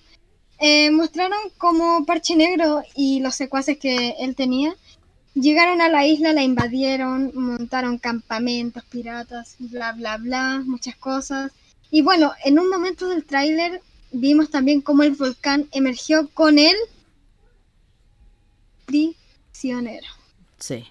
[0.60, 4.75] eh, mostraron como Parche Negro y los secuaces que él tenía
[5.34, 11.51] llegaron a la isla, la invadieron, montaron campamentos, piratas, bla, bla, bla, muchas cosas.
[11.89, 16.75] Y bueno, en un momento del tráiler vimos también cómo el volcán emergió con él
[18.91, 20.08] prisionero.
[20.60, 20.86] Sí,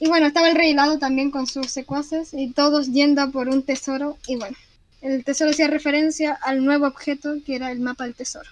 [0.00, 3.62] Y bueno, estaba el rey helado también con sus secuaces y todos yendo por un
[3.62, 4.16] tesoro.
[4.26, 4.56] Y bueno,
[5.00, 8.48] el tesoro hacía referencia al nuevo objeto que era el mapa del tesoro.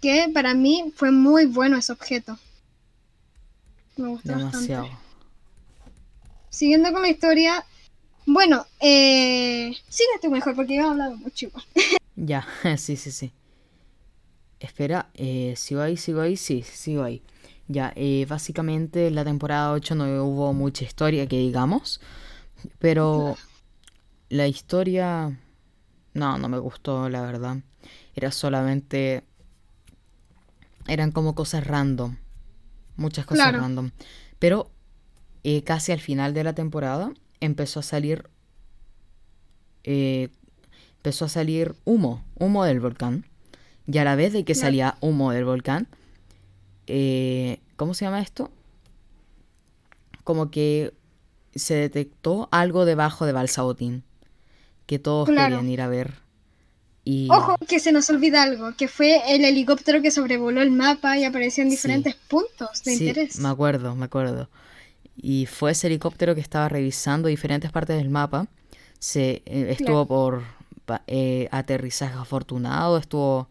[0.00, 2.38] Que para mí fue muy bueno ese objeto.
[3.96, 4.82] Me gustó demasiado.
[4.84, 5.10] bastante.
[6.48, 7.64] Siguiendo con la historia,
[8.26, 11.48] bueno, eh, sigue tú mejor porque yo he hablado mucho.
[12.16, 13.32] Ya, sí, sí, sí.
[14.60, 15.96] Espera, eh, ¿sigo ahí?
[15.96, 16.36] ¿Sigo ahí?
[16.36, 17.22] Sí, sigo ahí.
[17.68, 22.00] Ya, eh, básicamente en la temporada 8 no hubo mucha historia que digamos,
[22.78, 23.36] pero
[24.28, 25.38] la historia...
[26.14, 27.58] No, no me gustó, la verdad.
[28.14, 29.24] Era solamente...
[30.88, 32.16] Eran como cosas random.
[32.96, 33.60] Muchas cosas Claro.
[33.60, 33.90] random.
[34.38, 34.70] Pero
[35.44, 38.28] eh, casi al final de la temporada empezó a salir
[39.84, 40.28] eh,
[40.96, 43.24] empezó a salir humo, humo del volcán.
[43.92, 45.88] Y a la vez de que salía humo del volcán,
[46.86, 48.50] eh, ¿cómo se llama esto?
[50.24, 50.92] Como que
[51.54, 54.04] se detectó algo debajo de Balsabotín,
[54.86, 55.56] que todos Claro.
[55.56, 56.12] querían ir a ver.
[57.04, 61.18] Y Ojo, que se nos olvida algo, que fue el helicóptero que sobrevoló el mapa
[61.18, 61.76] y apareció en Sí.
[61.76, 63.38] diferentes puntos de sí, interés.
[63.40, 64.48] me acuerdo, me acuerdo.
[65.16, 68.46] Y fue ese helicóptero que estaba revisando diferentes partes del mapa.
[69.00, 70.42] Se eh, estuvo por
[71.06, 73.48] eh, aterrizaje afortunado, estuvo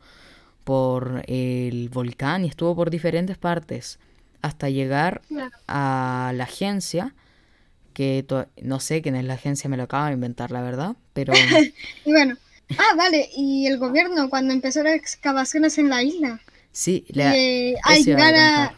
[0.69, 3.99] por el volcán y estuvo por diferentes partes
[4.43, 5.23] hasta llegar
[5.67, 7.15] a la agencia,
[7.93, 8.25] que
[8.63, 11.35] no sé quién es la agencia, me lo acabo de inventar, la verdad, pero
[12.05, 12.37] Y bueno,
[12.77, 16.41] ah, vale, y el gobierno cuando empezó las excavaciones en la isla.
[16.71, 17.75] sí, le- eh,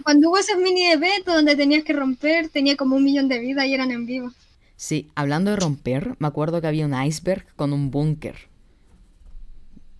[0.03, 3.65] cuando hubo esos mini eventos donde tenías que romper, tenía como un millón de vidas
[3.65, 4.31] y eran en vivo.
[4.75, 8.49] sí, hablando de romper, me acuerdo que había un iceberg con un búnker,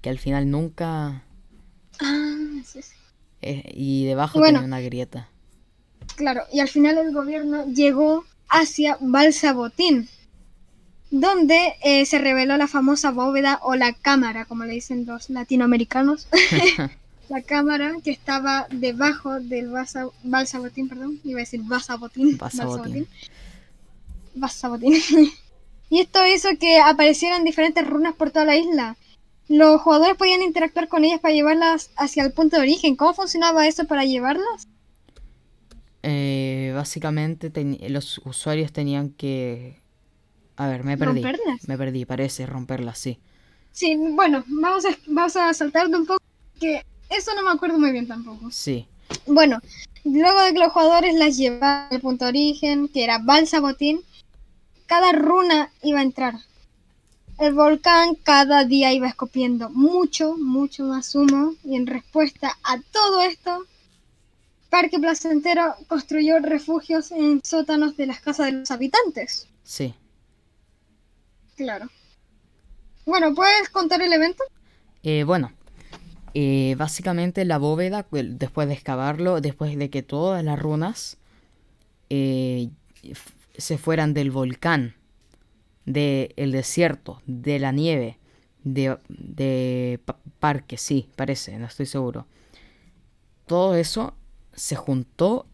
[0.02, 1.24] que al final nunca...
[2.02, 2.36] Ah,
[2.66, 2.92] sí, sí.
[3.42, 4.60] eh, y debajo Bueno.
[4.60, 5.30] tenía una grieta.
[6.16, 10.10] Claro, y al final el gobierno llegó hacia Balsabotín,
[11.10, 16.28] donde eh, se reveló la famosa bóveda o la cámara, como le dicen los latinoamericanos.
[17.30, 22.38] la cámara que estaba debajo del Balsa- Balsabotín, perdón, iba a decir Basabotín.
[22.38, 23.08] Basabotín.
[24.36, 24.94] Basabotín.
[25.90, 28.96] y esto hizo que aparecieran diferentes runas por toda la isla.
[29.52, 32.96] Los jugadores podían interactuar con ellas para llevarlas hacia el punto de origen.
[32.96, 34.66] ¿Cómo funcionaba eso para llevarlas?
[36.04, 37.52] Eh, básicamente
[37.90, 39.82] los usuarios tenían que...
[40.56, 41.22] A ver, me perdí.
[41.22, 41.68] Romperlas.
[41.68, 43.20] Me perdí, parece romperlas, sí.
[43.74, 46.24] Sí, bueno, vamos a, vamos a saltar de un poco,
[46.58, 48.50] que eso no me acuerdo muy bien tampoco.
[48.52, 48.88] Sí,
[49.26, 49.60] Bueno,
[50.06, 54.02] luego de que los jugadores las llevaban al punto de origen, que era Balsabotín,
[54.86, 56.36] cada runa iba a entrar.
[57.42, 63.22] El volcán cada día iba escopiendo mucho, mucho más humo, y en respuesta a todo
[63.22, 63.66] esto,
[64.70, 69.48] Parque Placentero construyó refugios en sótanos de las casas de los habitantes.
[69.64, 69.94] sí.
[71.58, 71.90] Claro.
[73.06, 74.44] Bueno, ¿puedes contar el evento?
[75.04, 75.52] Eh, bueno,
[76.34, 81.18] eh, básicamente la bóveda, el- después de excavarlo, después de que todas las runas
[82.10, 82.70] eh,
[83.58, 84.96] se fueran del volcán,
[85.86, 88.18] del desierto, de la nieve,
[88.64, 92.28] de, de pa- parque, sí, parece, no estoy seguro.
[93.46, 94.14] Todo eso
[94.54, 95.46] se juntó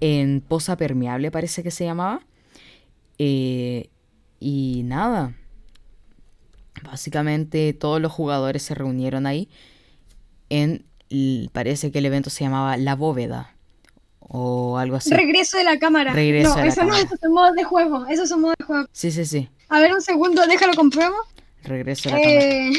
[0.00, 2.20] en poza permeable, parece que se llamaba.
[3.18, 3.90] Eh,
[4.40, 5.34] y nada,
[6.84, 9.48] Básicamente todos los jugadores se reunieron ahí
[10.48, 10.84] en,
[11.52, 13.54] parece que el evento se llamaba La Bóveda
[14.28, 15.10] o algo así.
[15.10, 16.12] Regreso de la cámara.
[16.12, 17.04] Regreso no, de la eso no, cámara.
[17.06, 18.06] eso es modo de juego.
[18.06, 18.86] Eso es modo de juego.
[18.92, 19.48] Sí, sí, sí.
[19.68, 21.16] A ver, un segundo, déjalo compruebo.
[21.64, 22.40] Regreso a la cámara.
[22.44, 22.72] Eh,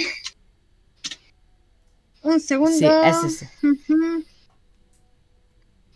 [2.23, 2.71] un segundo.
[2.77, 3.49] Sí, es ese.
[3.63, 4.23] Ujú.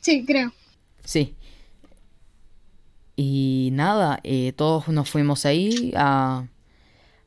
[0.01, 0.51] Sí, creo.
[1.03, 1.35] Sí.
[3.15, 6.45] Y nada, eh, todos nos fuimos ahí a,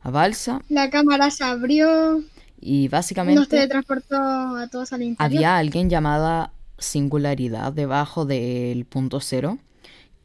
[0.00, 2.22] a Balsa La cámara se abrió.
[2.60, 5.24] y Nos básicamente teletransportó a todos al interior.
[5.24, 9.58] había alguien llamada Singularidad debajo del punto cero.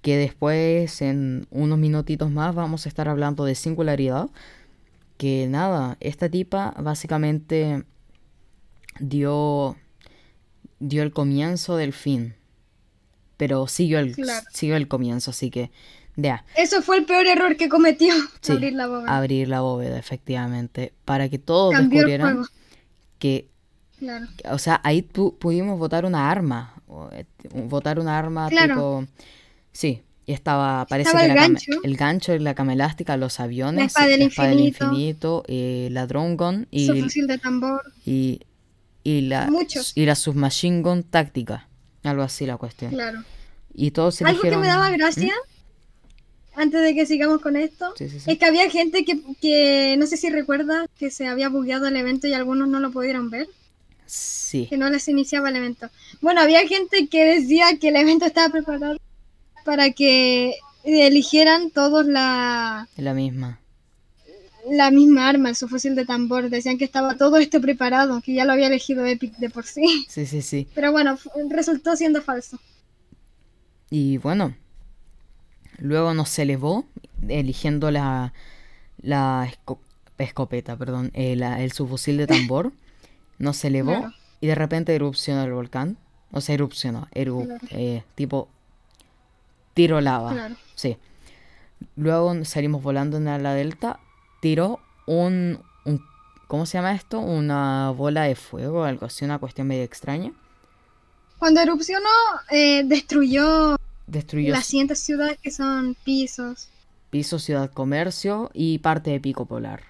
[0.02, 4.30] Que después, en unos minutitos más, vamos a estar hablando de singularidad.
[5.18, 7.84] Que nada, esta tipa básicamente
[9.00, 9.76] dio,
[10.80, 12.34] dio el comienzo del fin.
[13.38, 14.46] Pero siguió el, Claro.
[14.52, 15.72] siguió el comienzo, así que,
[16.16, 18.14] ya, Eso fue el peor error que cometió.
[18.42, 19.18] Sí, abrir la bóveda.
[19.18, 20.94] abrir la bóveda, efectivamente.
[21.06, 22.44] Para que todos Cambió descubrieran
[23.20, 23.51] que
[24.02, 24.26] Claro.
[24.52, 26.74] o sea, ahí pu- pudimos votar una arma.
[27.14, 27.26] eh,
[27.70, 28.74] Votar una arma Claro.
[28.74, 29.06] tipo.
[29.72, 30.86] Sí, y estaba.
[30.88, 31.72] Parece Estaba que el la gancho.
[31.84, 35.44] el gancho la cama elástica, los aviones, espada del la espada del infinito.
[35.48, 37.82] eh, la drone gun y, Su fusil de tambor.
[38.06, 38.42] y,
[39.04, 39.94] y la, Muchos.
[39.96, 41.68] y la submachine gun táctica.
[42.04, 42.92] Algo así la cuestión.
[42.92, 43.24] Claro.
[43.74, 44.94] Y todos se Algo que me daba ¿Mm?
[44.98, 45.34] gracia,
[46.56, 48.32] antes de que sigamos con esto, Sí, sí, sí.
[48.32, 51.96] es que había gente que, que no sé si recuerda que se había bugueado el
[51.96, 53.48] evento y algunos no lo pudieron ver,
[54.14, 55.90] Sí, que no les iniciaba el evento.
[56.20, 58.98] Bueno, había gente que decía que el evento estaba preparado
[59.64, 63.60] para que eligieran todos la, la misma.
[64.70, 66.50] la misma arma, su fusil de tambor.
[66.50, 70.06] Decían que estaba todo esto preparado, que ya lo había elegido Epic de por sí.
[70.10, 70.68] Sí, sí, sí.
[70.76, 71.18] Pero bueno,
[71.50, 72.60] resultó siendo falso.
[73.90, 74.56] Y bueno,
[75.78, 76.86] luego nos elevó
[77.30, 78.34] eligiendo la,
[79.02, 79.80] la esco-
[80.18, 82.74] escopeta, perdón, eh, la- el subfusil de tambor.
[83.38, 84.14] Nos elevó Claro.
[84.40, 85.98] y de repente erupcionó el volcán.
[86.32, 87.66] O sea, erupcionó, eru- Claro.
[87.72, 88.48] eh, tipo
[89.74, 90.32] tiro lava.
[90.34, 90.56] Claro.
[90.76, 90.98] Sí.
[91.96, 94.00] Luego salimos volando en la delta
[94.42, 96.02] tiró un, un-
[96.48, 97.20] ¿Cómo se llama esto?
[97.20, 100.32] Una bola de fuego, algo así, una cuestión medio extraña.
[101.40, 102.10] Cuando erupcionó,
[102.52, 106.68] eh, destruyó Destruyó las siguientes ciudades que son pisos.
[107.10, 109.84] piso, ciudad, comercio y parte de Pico Polar.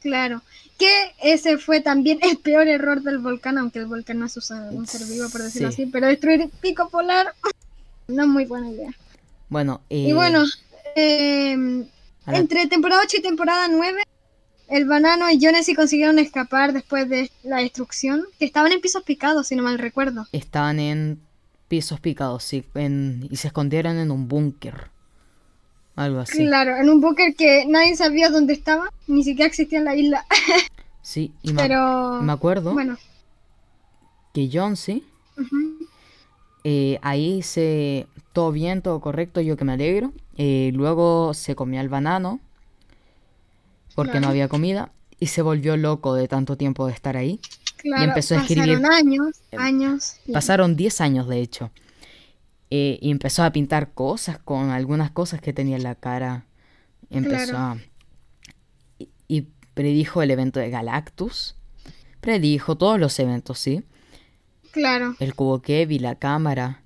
[0.00, 0.42] Claro.
[0.78, 4.42] Que ese fue también el peor error del volcán, aunque el volcán no es un
[4.42, 5.82] ser un ser vivo, por decirlo Sí.
[5.82, 5.90] así.
[5.90, 7.34] Pero destruir pico polar
[8.08, 8.90] no es muy buena idea.
[9.48, 10.44] Bueno, Y eh, bueno,
[10.96, 11.84] eh,
[12.26, 14.02] la- entre temporada 8 y temporada 9,
[14.68, 19.48] el banano y Jonesy consiguieron escapar después de la destrucción, que estaban en pisos picados,
[19.48, 20.26] si no mal recuerdo.
[20.32, 21.20] estaban en
[21.68, 24.90] pisos picados, sí, en- y se escondieron en un búnker.
[25.96, 26.46] Algo así.
[26.46, 30.26] Claro, en un búnker que nadie sabía dónde estaba, ni siquiera existía en la isla.
[31.02, 32.96] Sí, y me, Pero, me acuerdo bueno,
[34.34, 35.02] que John, sí,
[36.62, 38.06] eh, ahí se...
[38.32, 40.12] Todo bien, todo correcto, yo que me alegro.
[40.36, 42.38] Eh, luego se comió el banano,
[43.96, 47.40] porque no había comida, y se volvió loco de tanto tiempo de estar ahí.
[47.78, 50.16] claro, empezó a escribir- pasaron años, em, años.
[50.32, 51.70] Pasaron 10 años, de hecho.
[52.70, 56.46] Eh, y empezó a pintar cosas con algunas cosas que tenía en la cara.
[57.10, 57.58] Empezó Claro.
[57.58, 57.78] a...
[58.98, 59.40] Y, y
[59.74, 61.56] predijo el evento de Galactus.
[62.20, 63.82] Predijo todos los eventos, ¿sí?
[64.72, 65.16] Claro.
[65.18, 66.82] El cubo Kevi, la cámara.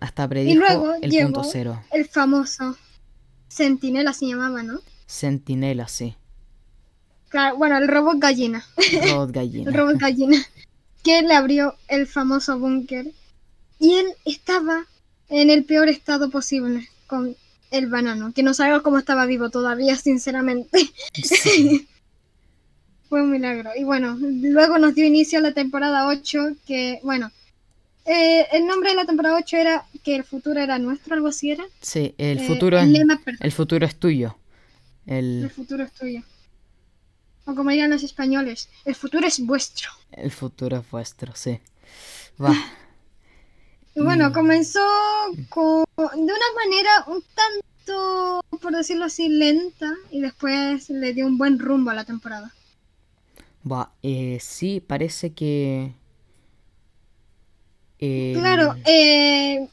[0.00, 1.82] Hasta predijo luego el llegó- punto cero.
[1.90, 2.76] El famoso
[3.50, 4.80] Centinela se llamaba, ¿no?
[5.06, 6.14] Sentinela, sí.
[7.28, 8.64] Claro, bueno, el robot gallina.
[9.10, 9.70] Robot El gallina.
[9.72, 10.38] robot gallina.
[11.02, 13.08] Que le abrió el famoso búnker.
[13.78, 14.86] Y él estaba
[15.28, 17.36] en el peor estado posible con
[17.70, 18.32] el banano.
[18.32, 20.90] Que no sabemos cómo estaba vivo todavía, sinceramente.
[21.14, 21.86] Sí.
[23.08, 23.70] Fue un milagro.
[23.76, 27.30] Y bueno, luego nos dio inicio a la temporada 8, que, bueno,
[28.04, 31.50] eh, el nombre de la temporada 8 era que el futuro era nuestro, algo así
[31.50, 31.64] era.
[31.80, 32.86] Sí, el Eh, futuro es...
[32.88, 34.36] lema, El futuro es tuyo.
[35.06, 36.22] el El, futuro es tuyo.
[37.46, 39.88] O como dirían los españoles, el futuro es vuestro.
[40.12, 41.60] el futuro es vuestro, sí.
[42.42, 42.54] Va.
[44.04, 44.32] Bueno, Mm.
[44.32, 44.80] comenzó
[45.48, 51.38] con, de una manera un tanto, por decirlo así, lenta y después le dio un
[51.38, 52.52] buen rumbo a la temporada.
[53.70, 55.92] Va, eh, sí, parece que...
[57.98, 59.68] el- Claro, eh,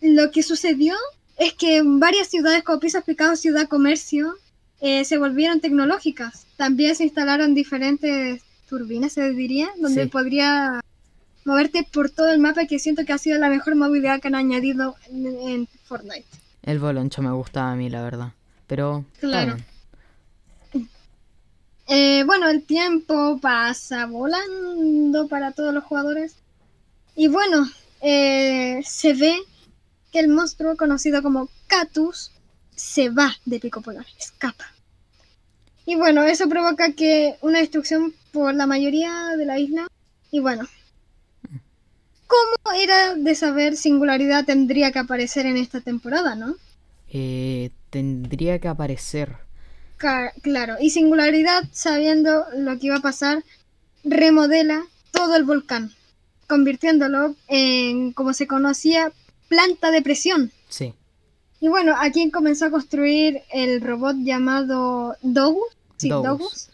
[0.00, 0.94] lo que sucedió
[1.36, 4.34] es que varias ciudades como Pisos Picados, Ciudad Comercio,
[4.80, 6.46] eh, se volvieron tecnológicas.
[6.56, 10.08] También se instalaron diferentes turbinas, se diría, donde Sí.
[10.08, 10.80] podría
[11.44, 14.34] moverte por todo el mapa, que siento que ha sido la mejor movilidad que han
[14.34, 16.26] añadido en, en Fortnite.
[16.62, 18.32] El boloncho me gustaba a mí, la verdad.
[18.66, 19.04] Pero...
[19.20, 19.56] Claro.
[21.86, 26.36] Eh, bueno, el tiempo pasa volando para todos los jugadores.
[27.14, 27.68] Y bueno,
[28.00, 29.36] eh, se ve
[30.10, 32.30] que el monstruo conocido como Catus
[32.74, 34.64] se va de Pico Polar, escapa.
[35.84, 39.86] Y bueno, eso provoca que una destrucción por la mayoría de la isla.
[40.30, 40.66] Y bueno,
[42.34, 46.56] ¿cómo era de saber singularidad tendría que aparecer en esta temporada, no?
[47.08, 49.36] Eh, tendría que aparecer.
[50.42, 53.42] Claro, y singularidad, sabiendo lo que iba a pasar,
[54.02, 55.92] remodela todo el volcán,
[56.46, 59.12] convirtiéndolo en, como se conocía,
[59.48, 60.52] planta de presión.
[60.68, 60.92] Sí.
[61.60, 65.68] Y bueno, aquí comenzó a construir el robot llamado Dogus.
[65.96, 66.10] Sí.
[66.10, 66.68] Dogus.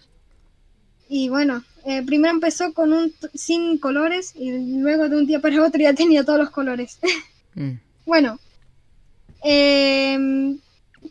[1.09, 5.63] Y bueno, eh, primero empezó con un sin colores y luego de un día para
[5.67, 6.99] otro ya tenía todos los colores.
[7.55, 7.73] Mm,
[8.07, 8.39] Bueno,
[9.43, 10.59] em,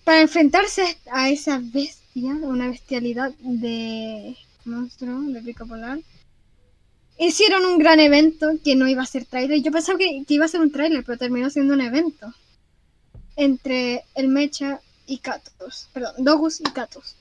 [0.03, 5.99] para enfrentarse a esa bestia, una bestialidad de monstruo de pico polar,
[7.19, 9.61] hicieron un gran evento que no iba a ser trailer.
[9.61, 12.33] Yo pensaba que, que iba a ser un trailer, pero terminó siendo un evento
[13.35, 17.15] entre el Mecha y Katos, perdón, Dogus y Katos.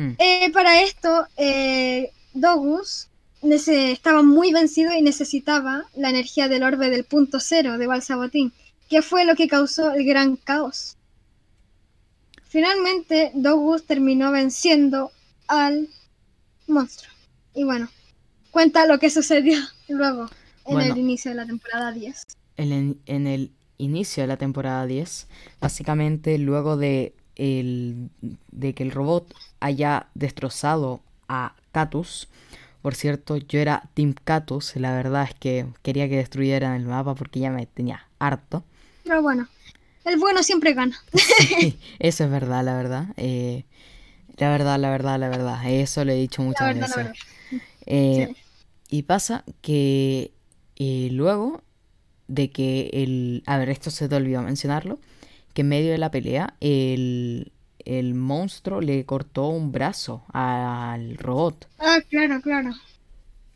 [0.00, 3.08] Mm, Eh, para esto, eh, Dogus
[3.42, 8.52] estaba muy vencido y necesitaba la energía del orbe del punto cero de Balsabotín,
[8.88, 10.96] que fue lo que causó el gran caos.
[12.42, 15.10] Finalmente, Dogus terminó venciendo
[15.46, 15.88] al
[16.66, 17.12] monstruo.
[17.54, 17.88] Y bueno,
[18.50, 20.28] cuenta lo que sucedió luego
[20.66, 20.94] en Bueno.
[20.94, 22.22] el inicio de la temporada 10.
[22.56, 25.28] En, el- en el inicio de la temporada 10,
[25.60, 28.10] básicamente luego de, el,
[28.52, 32.28] de que el robot haya destrozado a Catus,
[32.82, 37.14] por cierto, yo era Team Catus, la verdad es que quería que destruyeran el mapa
[37.14, 38.64] porque ya me tenía harto.
[39.04, 39.48] Pero bueno,
[40.04, 40.96] el bueno siempre gana.
[41.38, 43.06] Sí, eso es verdad, la verdad.
[43.16, 43.64] eh,
[44.36, 45.70] la verdad, la verdad, la verdad.
[45.70, 47.18] Eso lo he dicho muchas verdad, veces.
[47.86, 48.36] Eh, Sí.
[48.92, 50.32] Y pasa que
[50.76, 51.62] eh, luego
[52.28, 53.42] de que el...
[53.46, 54.98] A ver, esto se te olvidó mencionarlo.
[55.54, 57.52] Que en medio de la pelea, el,
[57.84, 61.68] el monstruo le cortó un brazo al robot.
[61.78, 62.70] Ah, claro, claro.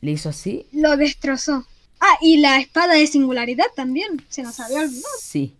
[0.00, 0.66] Le hizo así.
[0.72, 1.66] Lo destrozó.
[2.00, 4.22] Ah, y la espada de singularidad también.
[4.28, 5.04] Se nos había olvidado.
[5.20, 5.56] Sí.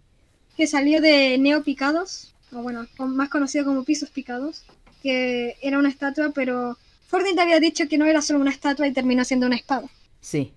[0.57, 2.35] Que salió de Neo Picados.
[2.53, 4.64] O bueno, más conocido como Pisos Picados.
[5.03, 6.76] Que era una estatua, pero
[7.07, 9.89] Fortnite había dicho que no era solo una estatua y terminó siendo una espada.
[10.20, 10.53] Sí.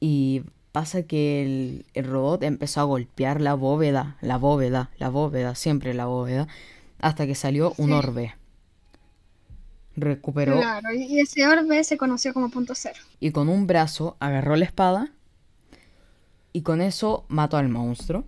[0.00, 5.54] Y pasa que el, el robot empezó a golpear la bóveda, la bóveda, la bóveda,
[5.54, 6.48] siempre la bóveda,
[6.98, 7.92] hasta que salió un Sí.
[7.92, 8.34] orbe.
[9.94, 12.98] Recuperó Claro, y ese orbe se conoció como punto cero.
[13.20, 15.12] y con un brazo agarró la espada
[16.54, 18.24] y con eso mató al monstruo.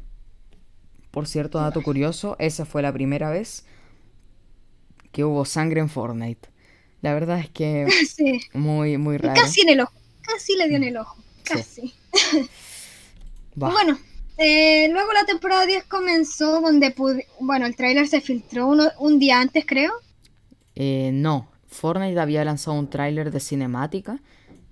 [1.10, 3.64] Por cierto, dato curioso, esa fue la primera vez
[5.12, 6.48] que hubo sangre en Fortnite.
[7.00, 8.40] La verdad es que Sí.
[8.52, 9.40] muy, muy raro.
[9.40, 9.92] casi en el ojo.
[10.22, 11.16] Casi le dio en el ojo.
[11.44, 11.94] Casi.
[13.54, 13.98] Bueno,
[14.36, 17.26] eh, luego la temporada 10 comenzó donde pude...
[17.40, 19.92] Bueno, el tráiler se filtró uno- un día antes, creo.
[20.76, 24.20] Eh, no, Fortnite había lanzado un tráiler de cinemática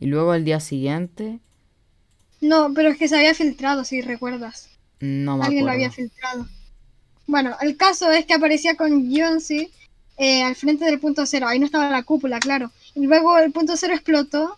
[0.00, 1.40] y luego el día siguiente,
[2.42, 4.68] No, pero es que se había filtrado, si recuerdas.
[5.00, 6.46] no me Alguien lo había filtrado.
[7.26, 9.70] Bueno, el caso es que aparecía con Jonsi
[10.18, 11.46] eh, al frente del punto cero.
[11.48, 12.70] Ahí no estaba la cúpula, claro.
[12.94, 14.56] Y luego el punto cero explotó,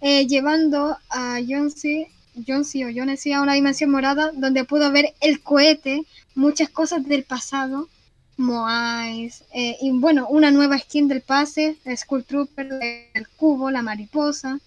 [0.00, 2.06] eh, llevando a Jonsi,
[2.46, 7.24] Jonsi o Jonesi a una dimensión morada donde pudo ver el cohete, muchas cosas del
[7.24, 7.88] pasado,
[8.36, 12.68] Moais, eh, y bueno, una nueva skin del pase, Skull Trooper,
[13.12, 14.60] el cubo, la mariposa,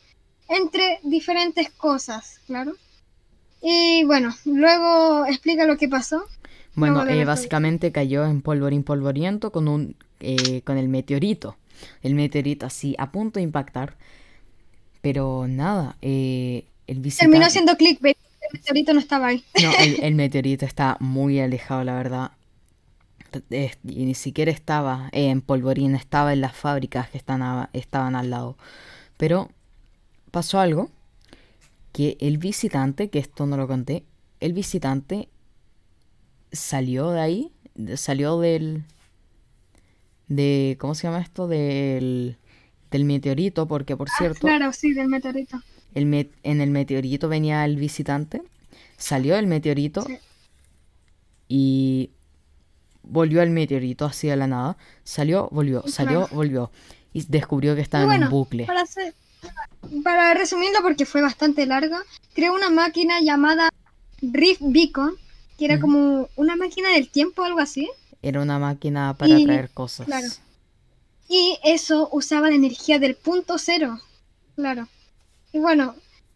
[0.49, 2.73] entre diferentes cosas, claro.
[3.61, 6.25] Y bueno, luego explica lo que pasó.
[6.75, 11.57] Bueno, eh, básicamente cayó en polvorín polvoriento con un eh, con el meteorito.
[12.01, 13.95] El meteorito así a punto de impactar.
[15.01, 17.31] Pero nada, eh, el visitante...
[17.31, 19.43] Terminó siendo clickbait, el meteorito no estaba ahí.
[19.61, 22.31] No, el, el meteorito está muy alejado, la verdad.
[23.49, 27.69] Eh, y ni siquiera estaba eh, en polvorín, estaba en las fábricas que están a-
[27.73, 28.57] estaban al lado.
[29.17, 29.49] Pero
[30.31, 30.89] pasó algo
[31.93, 34.03] que el visitante, que esto no lo conté,
[34.39, 35.29] el visitante
[36.51, 37.51] salió de ahí,
[37.95, 38.83] salió del...
[40.27, 41.47] de ¿cómo se llama esto?
[41.47, 42.37] del
[42.91, 45.61] del meteorito, porque por cierto, Claro, sí, del meteorito.
[45.95, 48.41] el me- en el meteorito venía el visitante,
[48.97, 50.17] salió del meteorito Sí.
[51.47, 52.09] y
[53.03, 56.35] volvió al meteorito así de la nada, salió, volvió, salió, Claro.
[56.35, 56.71] volvió
[57.13, 58.65] y descubrió que estaba Y en un bucle.
[58.65, 59.13] Para, hacer-
[60.03, 62.01] para resumirlo, porque fue bastante larga,
[62.33, 63.69] creó una máquina llamada
[64.21, 65.15] Rift Beacon,
[65.57, 65.81] que era Ujú.
[65.81, 67.89] como una máquina del tiempo o algo así.
[68.21, 70.05] Era una máquina para Y- traer cosas.
[70.05, 70.27] claro.
[71.33, 73.97] Y eso usaba la energía del punto cero.
[74.55, 74.89] Claro.
[75.53, 75.95] Y bueno,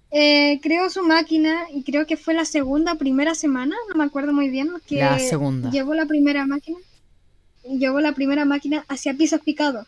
[0.10, 4.06] eh, creó su máquina y creo que fue la segunda o primera semana, no me
[4.06, 5.70] acuerdo muy bien, que La segunda.
[5.70, 6.78] llevó la primera máquina.
[7.66, 9.86] Llevó la primera máquina hacia pisos picados.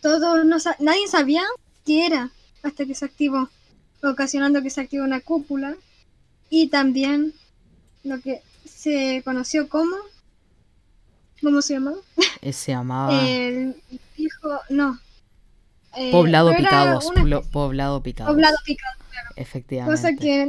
[0.00, 1.42] Todo no sa- nadie sabía
[1.84, 2.30] qué era
[2.62, 3.50] hasta que se activó,
[4.02, 5.76] ocasionando que se activó una cúpula
[6.48, 7.34] y también
[8.04, 9.94] lo que se conoció como
[11.44, 11.98] ¿cómo se llamaba?
[12.40, 13.76] Eh, Se llamaba El
[14.16, 14.98] viejo, no.
[15.96, 17.06] Eh, Poblado Picados.
[17.06, 18.32] una Poblado Picados.
[18.32, 18.96] Poblado Picado.
[19.36, 19.96] Efectivamente.
[19.96, 20.42] Cosa que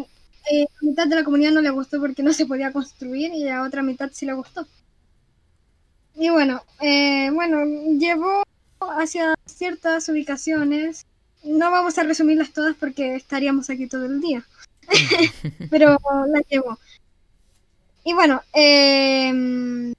[0.51, 3.47] eh, a mitad de la comunidad no le gustó porque no se podía construir y
[3.49, 4.67] a otra mitad sí le gustó.
[6.15, 7.65] Y bueno, eh, bueno,
[7.99, 8.43] llevó
[8.79, 11.05] hacia ciertas ubicaciones.
[11.43, 14.45] No vamos a resumirlas todas porque estaríamos aquí todo el día.
[15.69, 16.79] Pero la llevó.
[18.03, 19.93] Y bueno, eh,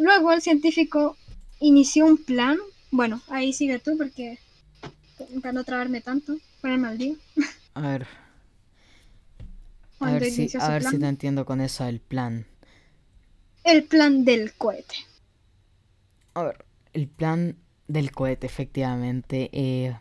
[0.00, 1.16] luego el científico
[1.60, 2.58] inició un plan.
[2.90, 4.38] Bueno, ahí sigue tú porque
[5.42, 7.14] para no trabarme tanto, ponerme al día.
[7.74, 8.06] A ver,
[10.00, 12.46] a ver si, a si te entiendo con eso el plan.
[13.62, 14.96] El plan del cohete.
[16.34, 19.96] A ver, el plan del cohete, efectivamente, eh,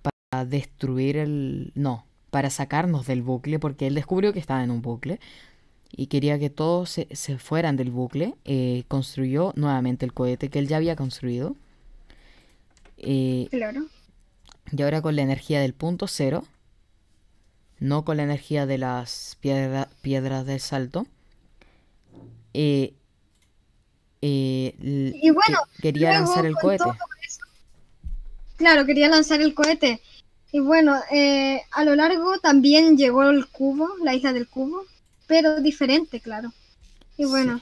[0.00, 1.72] para destruir el...
[1.74, 5.20] No, para sacarnos del bucle, porque él descubrió que estaba en un bucle
[5.94, 10.58] y quería que todos se, se fueran del bucle, eh, construyó nuevamente el cohete que
[10.58, 11.54] él ya había construido.
[13.04, 13.86] eh, Claro.
[14.70, 16.44] y ahora con la energía del punto cero,
[17.80, 21.06] no con la energía de las piedra- piedras del salto,
[22.54, 22.94] eh,
[24.22, 26.84] eh, Y bueno, que- quería lanzar el cohete.
[28.56, 30.00] Claro, quería lanzar el cohete.
[30.52, 34.84] Y bueno, eh, a lo largo también llegó el cubo, la isla del cubo,
[35.26, 36.52] pero diferente, claro.
[37.16, 37.60] Y bueno,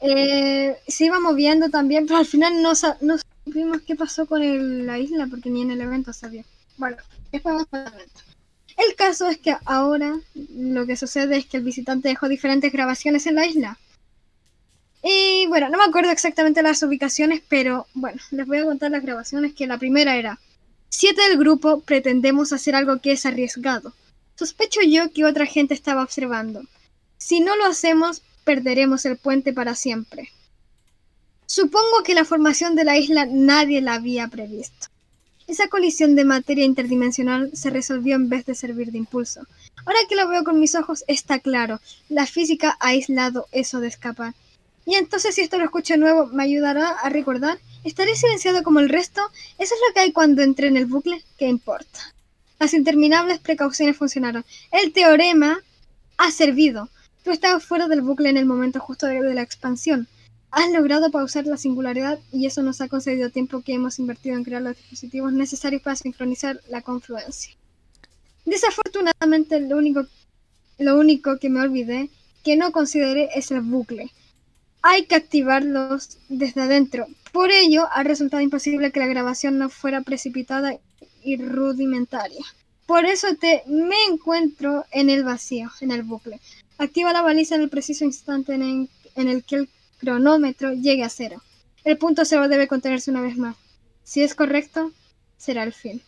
[0.00, 4.86] eh, se iba moviendo también, pero al final no, no supimos qué pasó con el-
[4.86, 6.44] la isla porque ni en el evento sabía.
[6.76, 6.96] Bueno,
[7.32, 8.20] después vamos para el evento.
[8.76, 13.26] El caso es que ahora lo que sucede es que el visitante dejó diferentes grabaciones
[13.26, 13.78] en la isla.
[15.02, 19.02] Y bueno, no me acuerdo exactamente las ubicaciones, pero bueno, les voy a contar las
[19.02, 20.40] grabaciones, que la primera era,
[20.88, 23.92] siete del grupo pretendemos hacer algo que es arriesgado.
[24.36, 26.62] Sospecho yo que otra gente estaba observando.
[27.26, 30.30] Si no lo hacemos, perderemos el puente para siempre.
[31.46, 34.88] Supongo que la formación de la isla nadie la había previsto.
[35.46, 39.40] Esa colisión de materia interdimensional se resolvió en vez de servir de impulso.
[39.86, 41.80] Ahora que lo veo con mis ojos, está claro.
[42.10, 44.34] La física ha aislado eso de escapar.
[44.84, 47.58] Y entonces si esto lo escucho nuevo, ¿me ayudará a recordar?
[47.84, 49.22] ¿Estaré silenciado como el resto?
[49.58, 51.24] Eso es lo que hay cuando entré en el bucle.
[51.38, 52.00] ¿Qué importa?
[52.60, 54.44] Las interminables precauciones funcionaron.
[54.70, 55.58] El teorema
[56.18, 56.90] ha servido.
[57.24, 60.06] Tú estabas fuera del bucle en el momento justo de la expansión.
[60.50, 64.44] Has logrado pausar la singularidad y eso nos ha concedido tiempo que hemos invertido en
[64.44, 67.54] crear los dispositivos necesarios para sincronizar la confluencia.
[68.44, 70.06] Desafortunadamente, lo único,
[70.78, 72.10] lo único que me olvidé,
[72.44, 74.10] que no consideré, es el bucle.
[74.82, 77.06] Hay que activarlos desde adentro.
[77.32, 80.78] Por ello, ha resultado imposible que la grabación no fuera precipitada
[81.22, 82.44] y rudimentaria.
[82.84, 86.38] Por eso te me encuentro en el vacío, en el bucle.
[86.78, 89.68] Activa la baliza en el preciso instante en el que el
[89.98, 91.42] cronómetro llegue a cero.
[91.84, 93.56] El punto cero debe contenerse una vez más.
[94.02, 94.92] Si es correcto,
[95.36, 96.02] será el fin.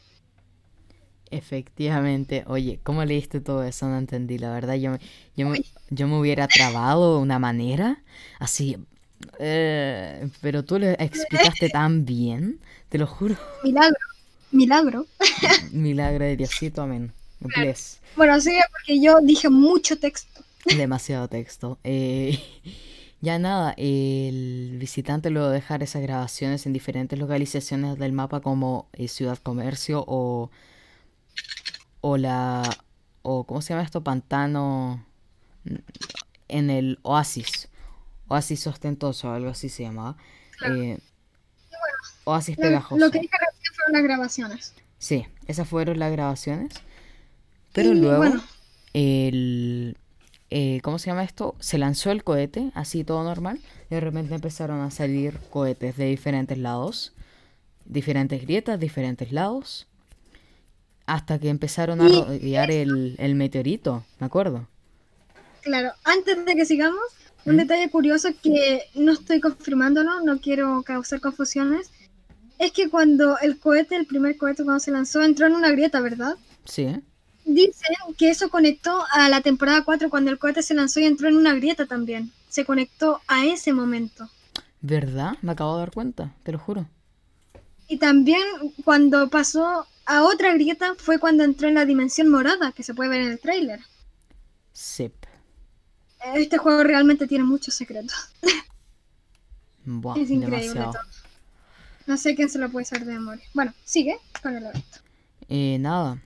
[1.31, 3.89] Efectivamente, oye, ¿cómo leíste todo eso?
[3.89, 4.97] No entendí, la verdad, yo,
[5.37, 5.61] yo, me,
[5.91, 8.03] yo me hubiera trabado de una manera
[8.39, 8.77] así,
[9.41, 13.37] eh, pero tú le explicaste tan bien, te lo juro.
[13.65, 13.97] Milagro,
[14.53, 15.07] milagro.
[15.73, 17.13] Milagro de Diosito, amén.
[18.15, 20.43] Bueno, sí, porque yo dije mucho texto.
[20.67, 21.79] Demasiado texto.
[21.85, 22.39] Eh,
[23.21, 28.89] ya nada, el visitante luego de dejar esas grabaciones en diferentes localizaciones del mapa como
[28.93, 30.51] eh, Ciudad Comercio o,
[32.01, 32.63] o la...
[33.23, 34.03] o ¿cómo se llama esto?
[34.03, 35.05] Pantano
[36.49, 37.69] en el Oasis.
[38.29, 40.17] Oasis ostentoso, algo así se llamaba.
[40.69, 40.99] Eh,
[42.25, 42.99] oasis pegajoso.
[42.99, 44.75] Lo que dije recién fueron las grabaciones.
[44.99, 46.73] Sí, esas fueron las grabaciones.
[47.73, 48.25] Pero luego
[48.95, 49.97] el
[50.51, 51.57] eh, ¿cómo se llama esto?
[51.61, 56.07] Se lanzó el cohete, así todo normal, y de repente empezaron a salir cohetes de
[56.07, 57.13] diferentes lados,
[57.85, 59.87] diferentes grietas, diferentes lados,
[61.07, 64.69] hasta que empezaron a rodear el, el meteorito, ¿me acuerdo?
[65.63, 67.03] Claro, antes de que sigamos,
[67.45, 67.59] un ¿Mm?
[67.59, 71.91] detalle curioso que no estoy confirmándolo, no quiero causar confusiones,
[72.59, 76.01] es que cuando el cohete, el primer cohete cuando se lanzó, entró en una grieta,
[76.01, 76.37] ¿verdad?
[76.65, 76.97] Sí.
[77.47, 81.29] Dicen que eso conectó a la temporada 4 cuando el cohete se lanzó y entró
[81.29, 82.33] en una grieta también.
[82.49, 84.29] Se conectó a ese momento.
[84.81, 85.39] ¿Verdad?
[85.43, 86.89] Me acabo de dar cuenta, te lo juro.
[87.87, 88.43] Y también
[88.85, 93.11] cuando pasó a otra grieta fue cuando entró en la dimensión morada, que se puede
[93.11, 93.81] ver en el tráiler.
[94.73, 95.13] Sí.
[96.35, 98.33] Este juego realmente tiene muchos secretos.
[99.85, 100.99] Buah, es increíble todo.
[102.09, 103.45] No sé quién se lo puede saber de memoria.
[103.55, 104.99] Bueno, sigue con el evento.
[105.49, 106.21] Eh, nada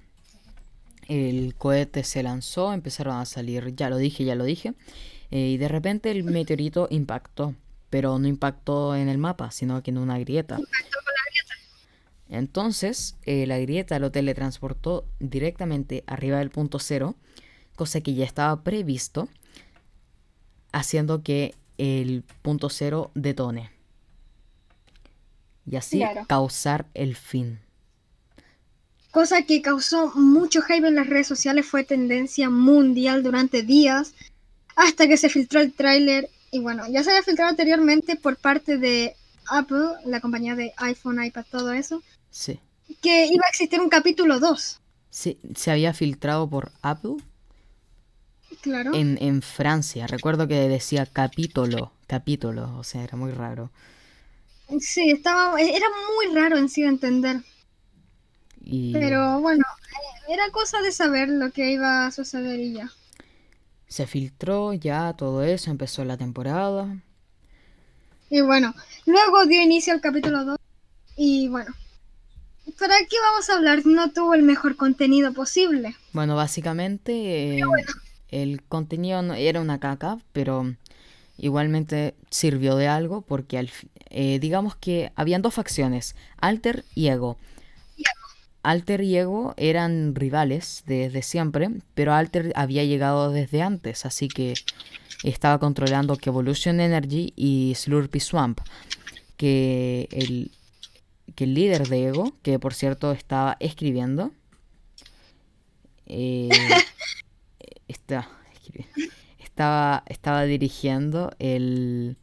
[1.10, 4.74] el cohete se lanzó, empezaron a salir, ya lo dije, ya lo dije,
[5.32, 7.56] eh, y de repente el meteorito impactó,
[7.90, 10.56] pero no impactó en el mapa, sino que en una grieta.
[10.56, 11.54] Impactó con la grieta.
[12.28, 17.16] Entonces, eh, la grieta lo teletransportó directamente arriba del punto cero,
[17.74, 19.28] cosa que ya estaba previsto,
[20.70, 23.72] haciendo que el punto cero detone.
[25.66, 27.58] Y así causar el fin
[29.10, 34.14] cosa que causó mucho hype en las redes sociales, fue tendencia mundial durante días,
[34.76, 38.78] hasta que se filtró el tráiler, y bueno, ya se había filtrado anteriormente por parte
[38.78, 39.14] de
[39.48, 42.02] Apple, la compañía de iPhone, iPad, todo eso.
[42.30, 42.60] Sí.
[43.02, 44.80] Que iba a existir un capítulo 2.
[45.10, 47.16] Sí, se había filtrado por Apple.
[48.62, 48.94] Claro.
[48.94, 53.70] En, en Francia, recuerdo que decía capítulo, capítulo, o sea, era muy raro.
[54.78, 55.86] Sí, estaba, era
[56.16, 57.40] muy raro en sí de entender.
[58.92, 59.64] Pero bueno,
[60.28, 62.90] era cosa de saber lo que iba a suceder y ya.
[63.88, 66.96] Se filtró ya todo eso, empezó la temporada.
[68.28, 68.72] Y bueno,
[69.06, 70.58] luego dio inicio al capítulo 2
[71.16, 71.74] y bueno,
[72.78, 73.84] ¿para qué vamos a hablar?
[73.84, 75.96] No tuvo el mejor contenido posible.
[76.12, 77.62] Bueno, básicamente eh,
[78.28, 80.76] el contenido no, era una caca, pero
[81.36, 83.70] igualmente sirvió de algo porque al,
[84.10, 87.36] eh, digamos que habían dos facciones, Alter y Ego.
[88.62, 94.54] Alter y Ego eran rivales desde siempre, pero Alter había llegado desde antes, así que
[95.24, 98.60] estaba controlando que Evolution Energy y Slurpy Swamp,
[99.36, 100.50] que el,
[101.34, 104.32] que el líder de Ego, que por cierto estaba escribiendo,
[106.06, 106.48] eh,
[109.38, 112.16] estaba, estaba dirigiendo el,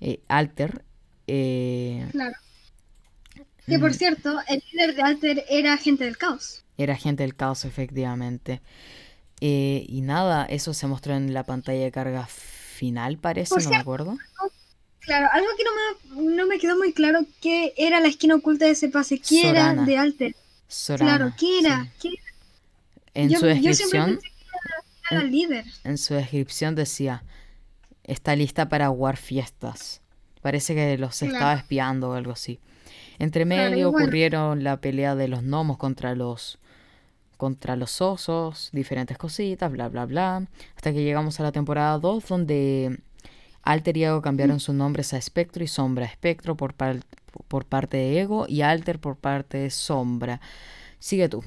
[0.00, 0.84] eh, Alter.
[1.26, 2.34] eh, Claro.
[3.68, 6.64] Que por cierto, el líder de Alter era agente del caos.
[6.76, 8.62] era agente del caos, efectivamente.
[9.40, 13.70] Eh, y nada, eso se mostró en la pantalla de carga final, parece, Por no
[13.70, 14.18] me acuerdo.
[15.00, 18.64] claro, algo que no me, no me quedó muy claro qué era la esquina oculta
[18.66, 20.36] de ese pase, qué era Sorana, de Alter.
[20.96, 21.84] Claro, Sorana, ¿qué era?
[21.84, 21.90] sí.
[22.00, 22.22] ¿Qué era?
[23.14, 24.28] En Yo, su yo descripción, que
[25.10, 25.64] era en, líder.
[25.84, 27.24] en su descripción decía,
[28.04, 30.02] está lista para jugar fiestas.
[30.42, 32.60] Parece que los estaba Claro, espiando o algo así.
[33.18, 36.58] Entre medio bueno, ocurrieron la pelea de los gnomos contra los
[37.36, 40.46] contra los osos, diferentes cositas, bla bla bla,
[40.76, 43.00] hasta que llegamos a la temporada 2 donde
[43.62, 46.06] Alter y Ego cambiaron sus nombres a Espectro y Sombra.
[46.06, 47.00] Espectro por, par-
[47.48, 50.40] por parte de Ego y Alter por parte de Sombra.
[51.00, 51.44] Sigue tú.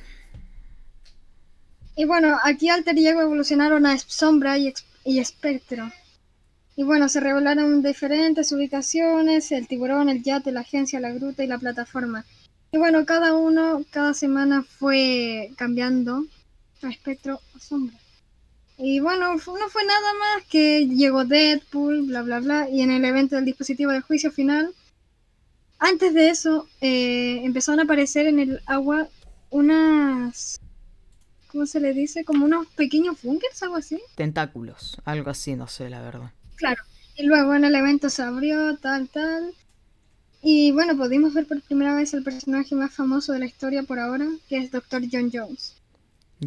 [1.98, 5.92] y bueno, aquí Alter y Ego evolucionaron a Sombra y, y Espectro.
[6.78, 11.48] Y bueno, se revelaron diferentes ubicaciones, el tiburón, el yate, la agencia, la gruta y
[11.48, 12.24] la plataforma.
[12.72, 16.24] Y bueno, cada uno, cada semana fue cambiando
[16.84, 17.98] a espectro o sombra.
[18.78, 23.04] Y bueno, no fue nada más que llegó Deadpool, bla, bla, bla, y en el
[23.06, 24.72] evento del dispositivo de juicio final,
[25.80, 29.08] antes de eso, eh, empezaron a aparecer en el agua
[29.50, 30.62] unas,
[31.48, 32.24] ¿cómo se le dice?
[32.24, 34.00] Como unos pequeños bunkers, algo así.
[34.14, 36.32] Tentáculos, algo así, no sé, la verdad.
[36.58, 36.84] Claro.
[37.16, 39.54] Y luego en el evento se abrió, tal, tal.
[40.42, 44.00] Y bueno, pudimos ver por primera vez el personaje más famoso de la historia por
[44.00, 45.04] ahora, que es Dr.
[45.12, 45.76] John Jones.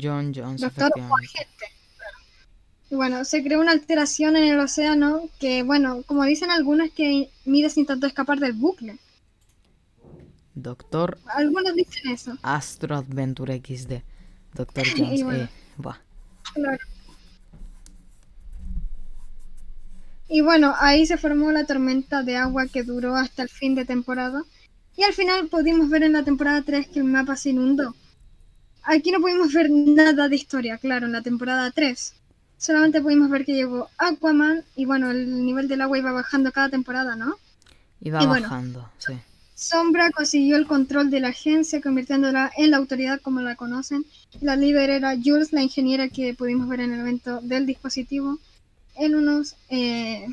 [0.01, 1.67] John Jones, Doctor o agente.
[2.91, 7.31] Y bueno, se creó una alteración en el océano que, bueno, como dicen algunos, que
[7.45, 8.99] Midas intentó escapar del bucle.
[10.55, 12.37] Doctor Algunos dicen eso.
[12.43, 14.03] Astro Adventure XD.
[14.55, 15.49] Doctor Jones, bueno, eh,
[16.55, 16.85] claro.
[20.33, 23.85] Y bueno, ahí se formó la tormenta de agua que duró hasta el fin de
[23.85, 24.45] temporada.
[24.97, 27.97] Y al final pudimos ver en la temporada 3 que el mapa se inundó.
[28.85, 32.15] Aquí no pudimos ver nada de historia, claro, en la temporada 3.
[32.59, 36.69] Solamente pudimos ver que llegó Aquaman y bueno, el nivel del agua iba bajando cada
[36.69, 37.35] temporada, ¿no?
[38.01, 39.15] Iba Y bueno, bajando, sí.
[39.57, 44.07] Sombra consiguió el control de la agencia, convirtiéndola en la autoridad como la conocen.
[44.41, 48.39] La líder era Jules, la ingeniera que pudimos ver en el evento del dispositivo,
[49.01, 50.27] en unos, eh,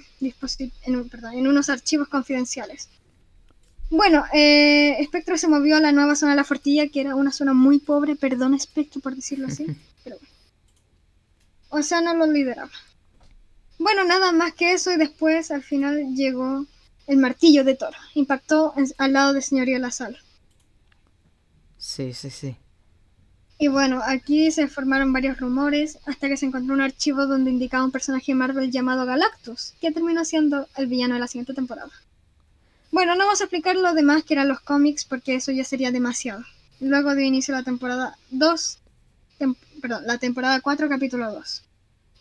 [0.86, 2.90] en, un- perdón, en unos archivos confidenciales.
[3.90, 7.32] Bueno, eh, Spectro se movió a la nueva zona de la Fortilla, que era una
[7.32, 9.66] zona muy pobre, perdón Spectro por decirlo así,
[10.04, 10.34] pero bueno.
[11.70, 12.72] O sea, no lo lideraba.
[13.80, 16.66] Bueno, nada más que eso y después al final llegó
[17.08, 17.96] el martillo de Thor.
[18.16, 20.20] Impactó en- al lado de Señorío La Sala.
[21.78, 22.58] Sí, sí, sí.
[23.60, 27.84] Y bueno, aquí se formaron varios rumores hasta que se encontró un archivo donde indicaba
[27.84, 31.90] un personaje Marvel llamado Galactus, que terminó siendo el villano de la siguiente temporada.
[32.92, 35.92] Bueno, no vamos a explicar lo demás que eran los cómics porque eso ya sería
[35.92, 36.44] demasiado.
[36.80, 38.78] Luego dio inicio la temporada 2,
[39.40, 41.64] tem- perdón, la temporada 4, capítulo 2.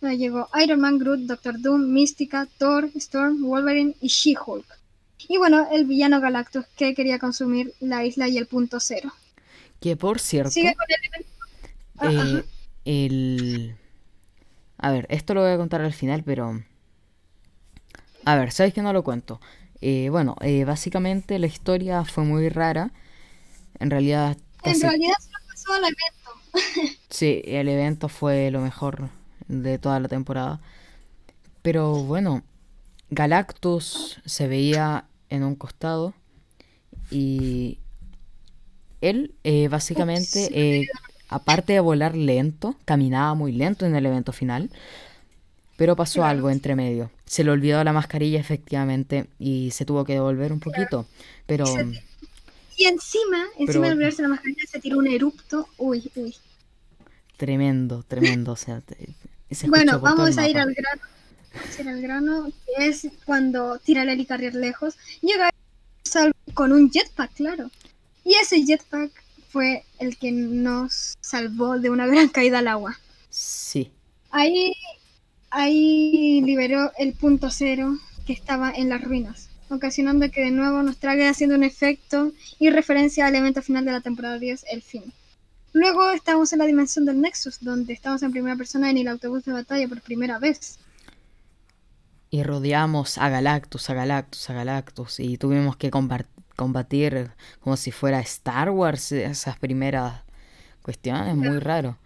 [0.00, 4.66] Donde llegó Iron Man, Groot, Doctor Doom, Mística, Thor, Storm, Wolverine y She-Hulk.
[5.28, 9.12] Y bueno, el villano Galactus que quería consumir la isla y el punto cero.
[9.80, 11.32] Que por cierto, Sigue con el evento.
[11.98, 12.44] Ah, eh,
[12.84, 13.76] el...
[14.78, 16.62] A ver, esto lo voy a contar al final, pero...
[18.24, 19.40] A ver, ¿sabes que no lo cuento?
[19.80, 22.92] Eh, bueno, eh, básicamente la historia fue muy rara.
[23.78, 26.96] En realidad, En realidad solo pasó al evento.
[27.10, 29.10] Sí, el evento fue lo mejor
[29.48, 30.60] de toda la temporada.
[31.62, 32.42] Pero bueno,
[33.10, 36.14] Galactus se veía en un costado
[37.10, 37.78] y
[39.10, 40.88] él eh, básicamente, eh,
[41.28, 44.70] aparte de volar lento, caminaba muy lento en el evento final,
[45.76, 47.10] pero pasó algo entre medio.
[47.26, 51.06] Se le olvidó la mascarilla efectivamente y se tuvo que devolver un poquito,
[51.46, 51.64] pero,
[52.76, 55.68] Y, encima, encima pero de olvidarse la mascarilla, se tiró un erupto.
[55.78, 56.34] Uy, uy.
[57.36, 59.08] tremendo, tremendo, o sea, te-
[59.50, 61.02] se Bueno, vamos a ir al grano.
[61.54, 64.96] Vamos a ir al grano, que es cuando tira el helicarrier lejos.
[65.22, 65.50] Llega
[66.54, 67.70] con un jetpack, claro.
[68.26, 69.12] Y ese jetpack
[69.50, 72.98] fue el que nos salvó de una gran caída al agua.
[73.30, 73.92] Sí.
[74.30, 74.72] Ahí,
[75.50, 77.96] ahí liberó el punto cero
[78.26, 82.70] que estaba en las ruinas, ocasionando que de nuevo nos trague haciendo un efecto y
[82.70, 85.04] referencia al evento final de la temporada 10, el fin.
[85.72, 89.44] Luego estamos en la dimensión del Nexus, donde estamos en primera persona en el autobús
[89.44, 90.80] de batalla por primera vez.
[92.30, 95.20] Y rodeamos a Galactus, a Galactus, a Galactus.
[95.20, 96.26] Y tuvimos que combar-
[96.56, 97.30] combatir
[97.60, 100.22] como si fuera Star Wars esas primeras
[100.82, 101.36] cuestiones.
[101.36, 101.98] Muy raro.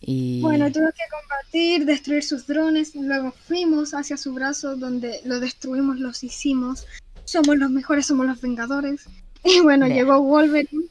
[0.00, 5.40] Y Bueno, tuvo que combatir, destruir sus drones, luego fuimos hacia su brazo donde lo
[5.40, 6.86] destruimos, los hicimos.
[7.24, 9.06] Somos los mejores, somos los vengadores.
[9.42, 10.84] Y bueno, llegó Wolverine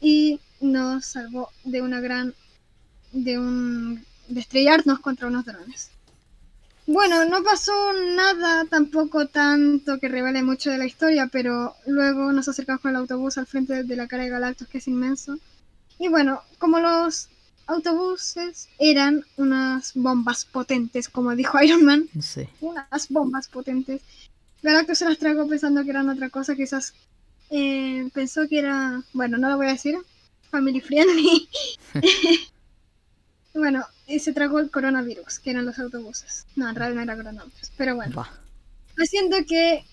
[0.00, 2.32] y nos salvó de una gran,
[3.10, 5.90] de un, de estrellarnos contra unos drones.
[6.86, 7.72] Bueno, no pasó
[8.14, 12.96] nada tampoco tanto que revele mucho de la historia, pero luego nos acercamos con el
[12.96, 15.36] autobús al frente de la cara de Galactus, que es inmenso.
[15.98, 17.28] Y bueno, como los
[17.66, 22.48] autobuses eran unas bombas potentes, como dijo Iron Man, sí.
[22.60, 24.02] unas bombas potentes.
[24.62, 26.94] Galactus se las tragó pensando que eran otra cosa, quizás
[27.50, 29.96] eh, pensó que era, bueno, no lo voy a decir,
[30.52, 31.48] family friendly.
[33.54, 36.46] bueno, se tragó el coronavirus, que eran los autobuses.
[36.54, 38.26] No, en realidad no era coronavirus, pero bueno.
[38.96, 39.84] Haciendo que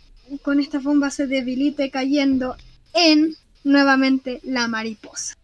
[0.42, 2.56] con esta bomba se debilite cayendo
[2.94, 5.36] en nuevamente la mariposa.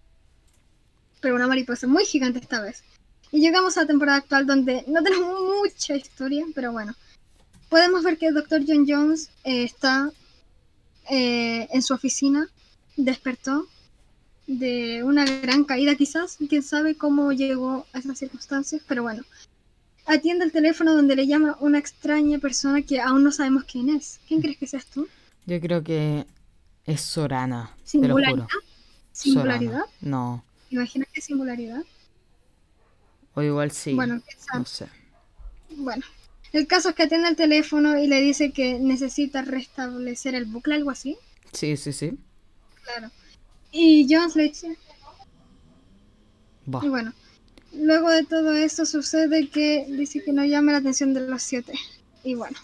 [1.22, 2.84] Pero una mariposa muy gigante esta vez.
[3.32, 6.96] Y llegamos a la temporada actual donde no tenemos mucha historia, pero bueno.
[7.70, 8.64] Podemos ver que el Dr.
[8.68, 10.12] John Jones eh, está
[11.10, 12.48] eh, en su oficina,
[12.98, 13.68] despertó
[14.50, 19.24] de una gran caída quizás, quién sabe cómo llegó a esas circunstancias, pero bueno.
[20.08, 24.20] Atiende el teléfono donde le llama una extraña persona que aún no sabemos quién es.
[24.28, 25.08] ¿Quién crees que seas tú?
[25.46, 26.26] Yo creo que
[26.86, 28.32] es Sorana, te lo ¿Singularidad?
[28.32, 28.48] juro.
[29.12, 29.72] ¿Singularidad?
[29.72, 29.92] Sorana.
[30.02, 30.44] No.
[30.72, 31.84] ¿Imaginas que singularidad?
[33.36, 33.94] O igual sí.
[33.94, 34.60] Bueno, quién sabe.
[34.60, 34.88] no sé.
[35.78, 36.04] Bueno,
[36.54, 40.74] el caso es que atiende el teléfono y le dice que necesita restablecer el bucle,
[40.74, 41.18] algo así.
[41.54, 42.18] Sí, sí, sí.
[42.84, 43.12] Claro.
[43.72, 44.78] Y dice,
[46.74, 46.80] Va.
[46.84, 47.14] y bueno,
[47.74, 51.74] luego de todo eso sucede que dice que no llame la atención de los siete.
[52.24, 52.58] Y bueno,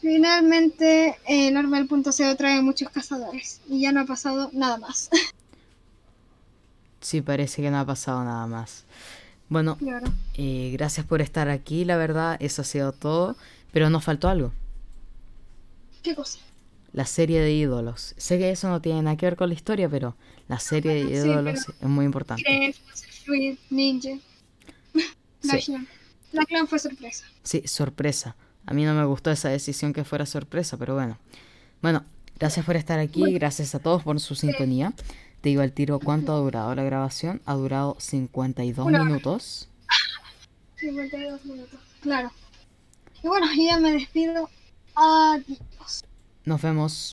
[0.00, 4.78] finalmente el arma del punto cero trae muchos cazadores y ya no ha pasado nada
[4.78, 5.10] más.
[7.00, 8.84] Sí, parece que no ha pasado nada más.
[9.48, 10.12] Bueno, Claro.
[10.34, 13.36] eh, gracias por estar aquí, la verdad, eso ha sido todo.
[13.72, 14.52] Pero nos faltó algo.
[16.02, 16.38] ¿Qué cosa?
[16.92, 18.14] La serie de ídolos.
[18.16, 20.16] Sé que eso no tiene nada que ver con la historia, pero
[20.48, 22.74] la serie de Sí, ídolos es muy importante.
[23.24, 24.10] Fluid, Ninja.
[25.42, 25.66] La Sí.
[25.66, 25.88] clan.
[26.32, 27.24] La clan fue sorpresa.
[27.42, 28.36] Sí, sorpresa.
[28.66, 31.18] A mí no me gustó esa decisión que fuera sorpresa, pero bueno.
[31.80, 32.04] Bueno,
[32.38, 34.92] gracias por estar aquí, gracias a todos por su sintonía.
[35.40, 37.40] Te digo al tiro cuánto ha durado la grabación.
[37.46, 39.04] Ha durado 52 Una hora.
[39.04, 39.68] minutos.
[40.76, 41.80] 52 minutos.
[42.00, 42.30] Claro.
[43.22, 44.48] Y bueno, ya me despido.
[44.94, 46.04] Adiós.
[46.48, 46.98] Nos vemos.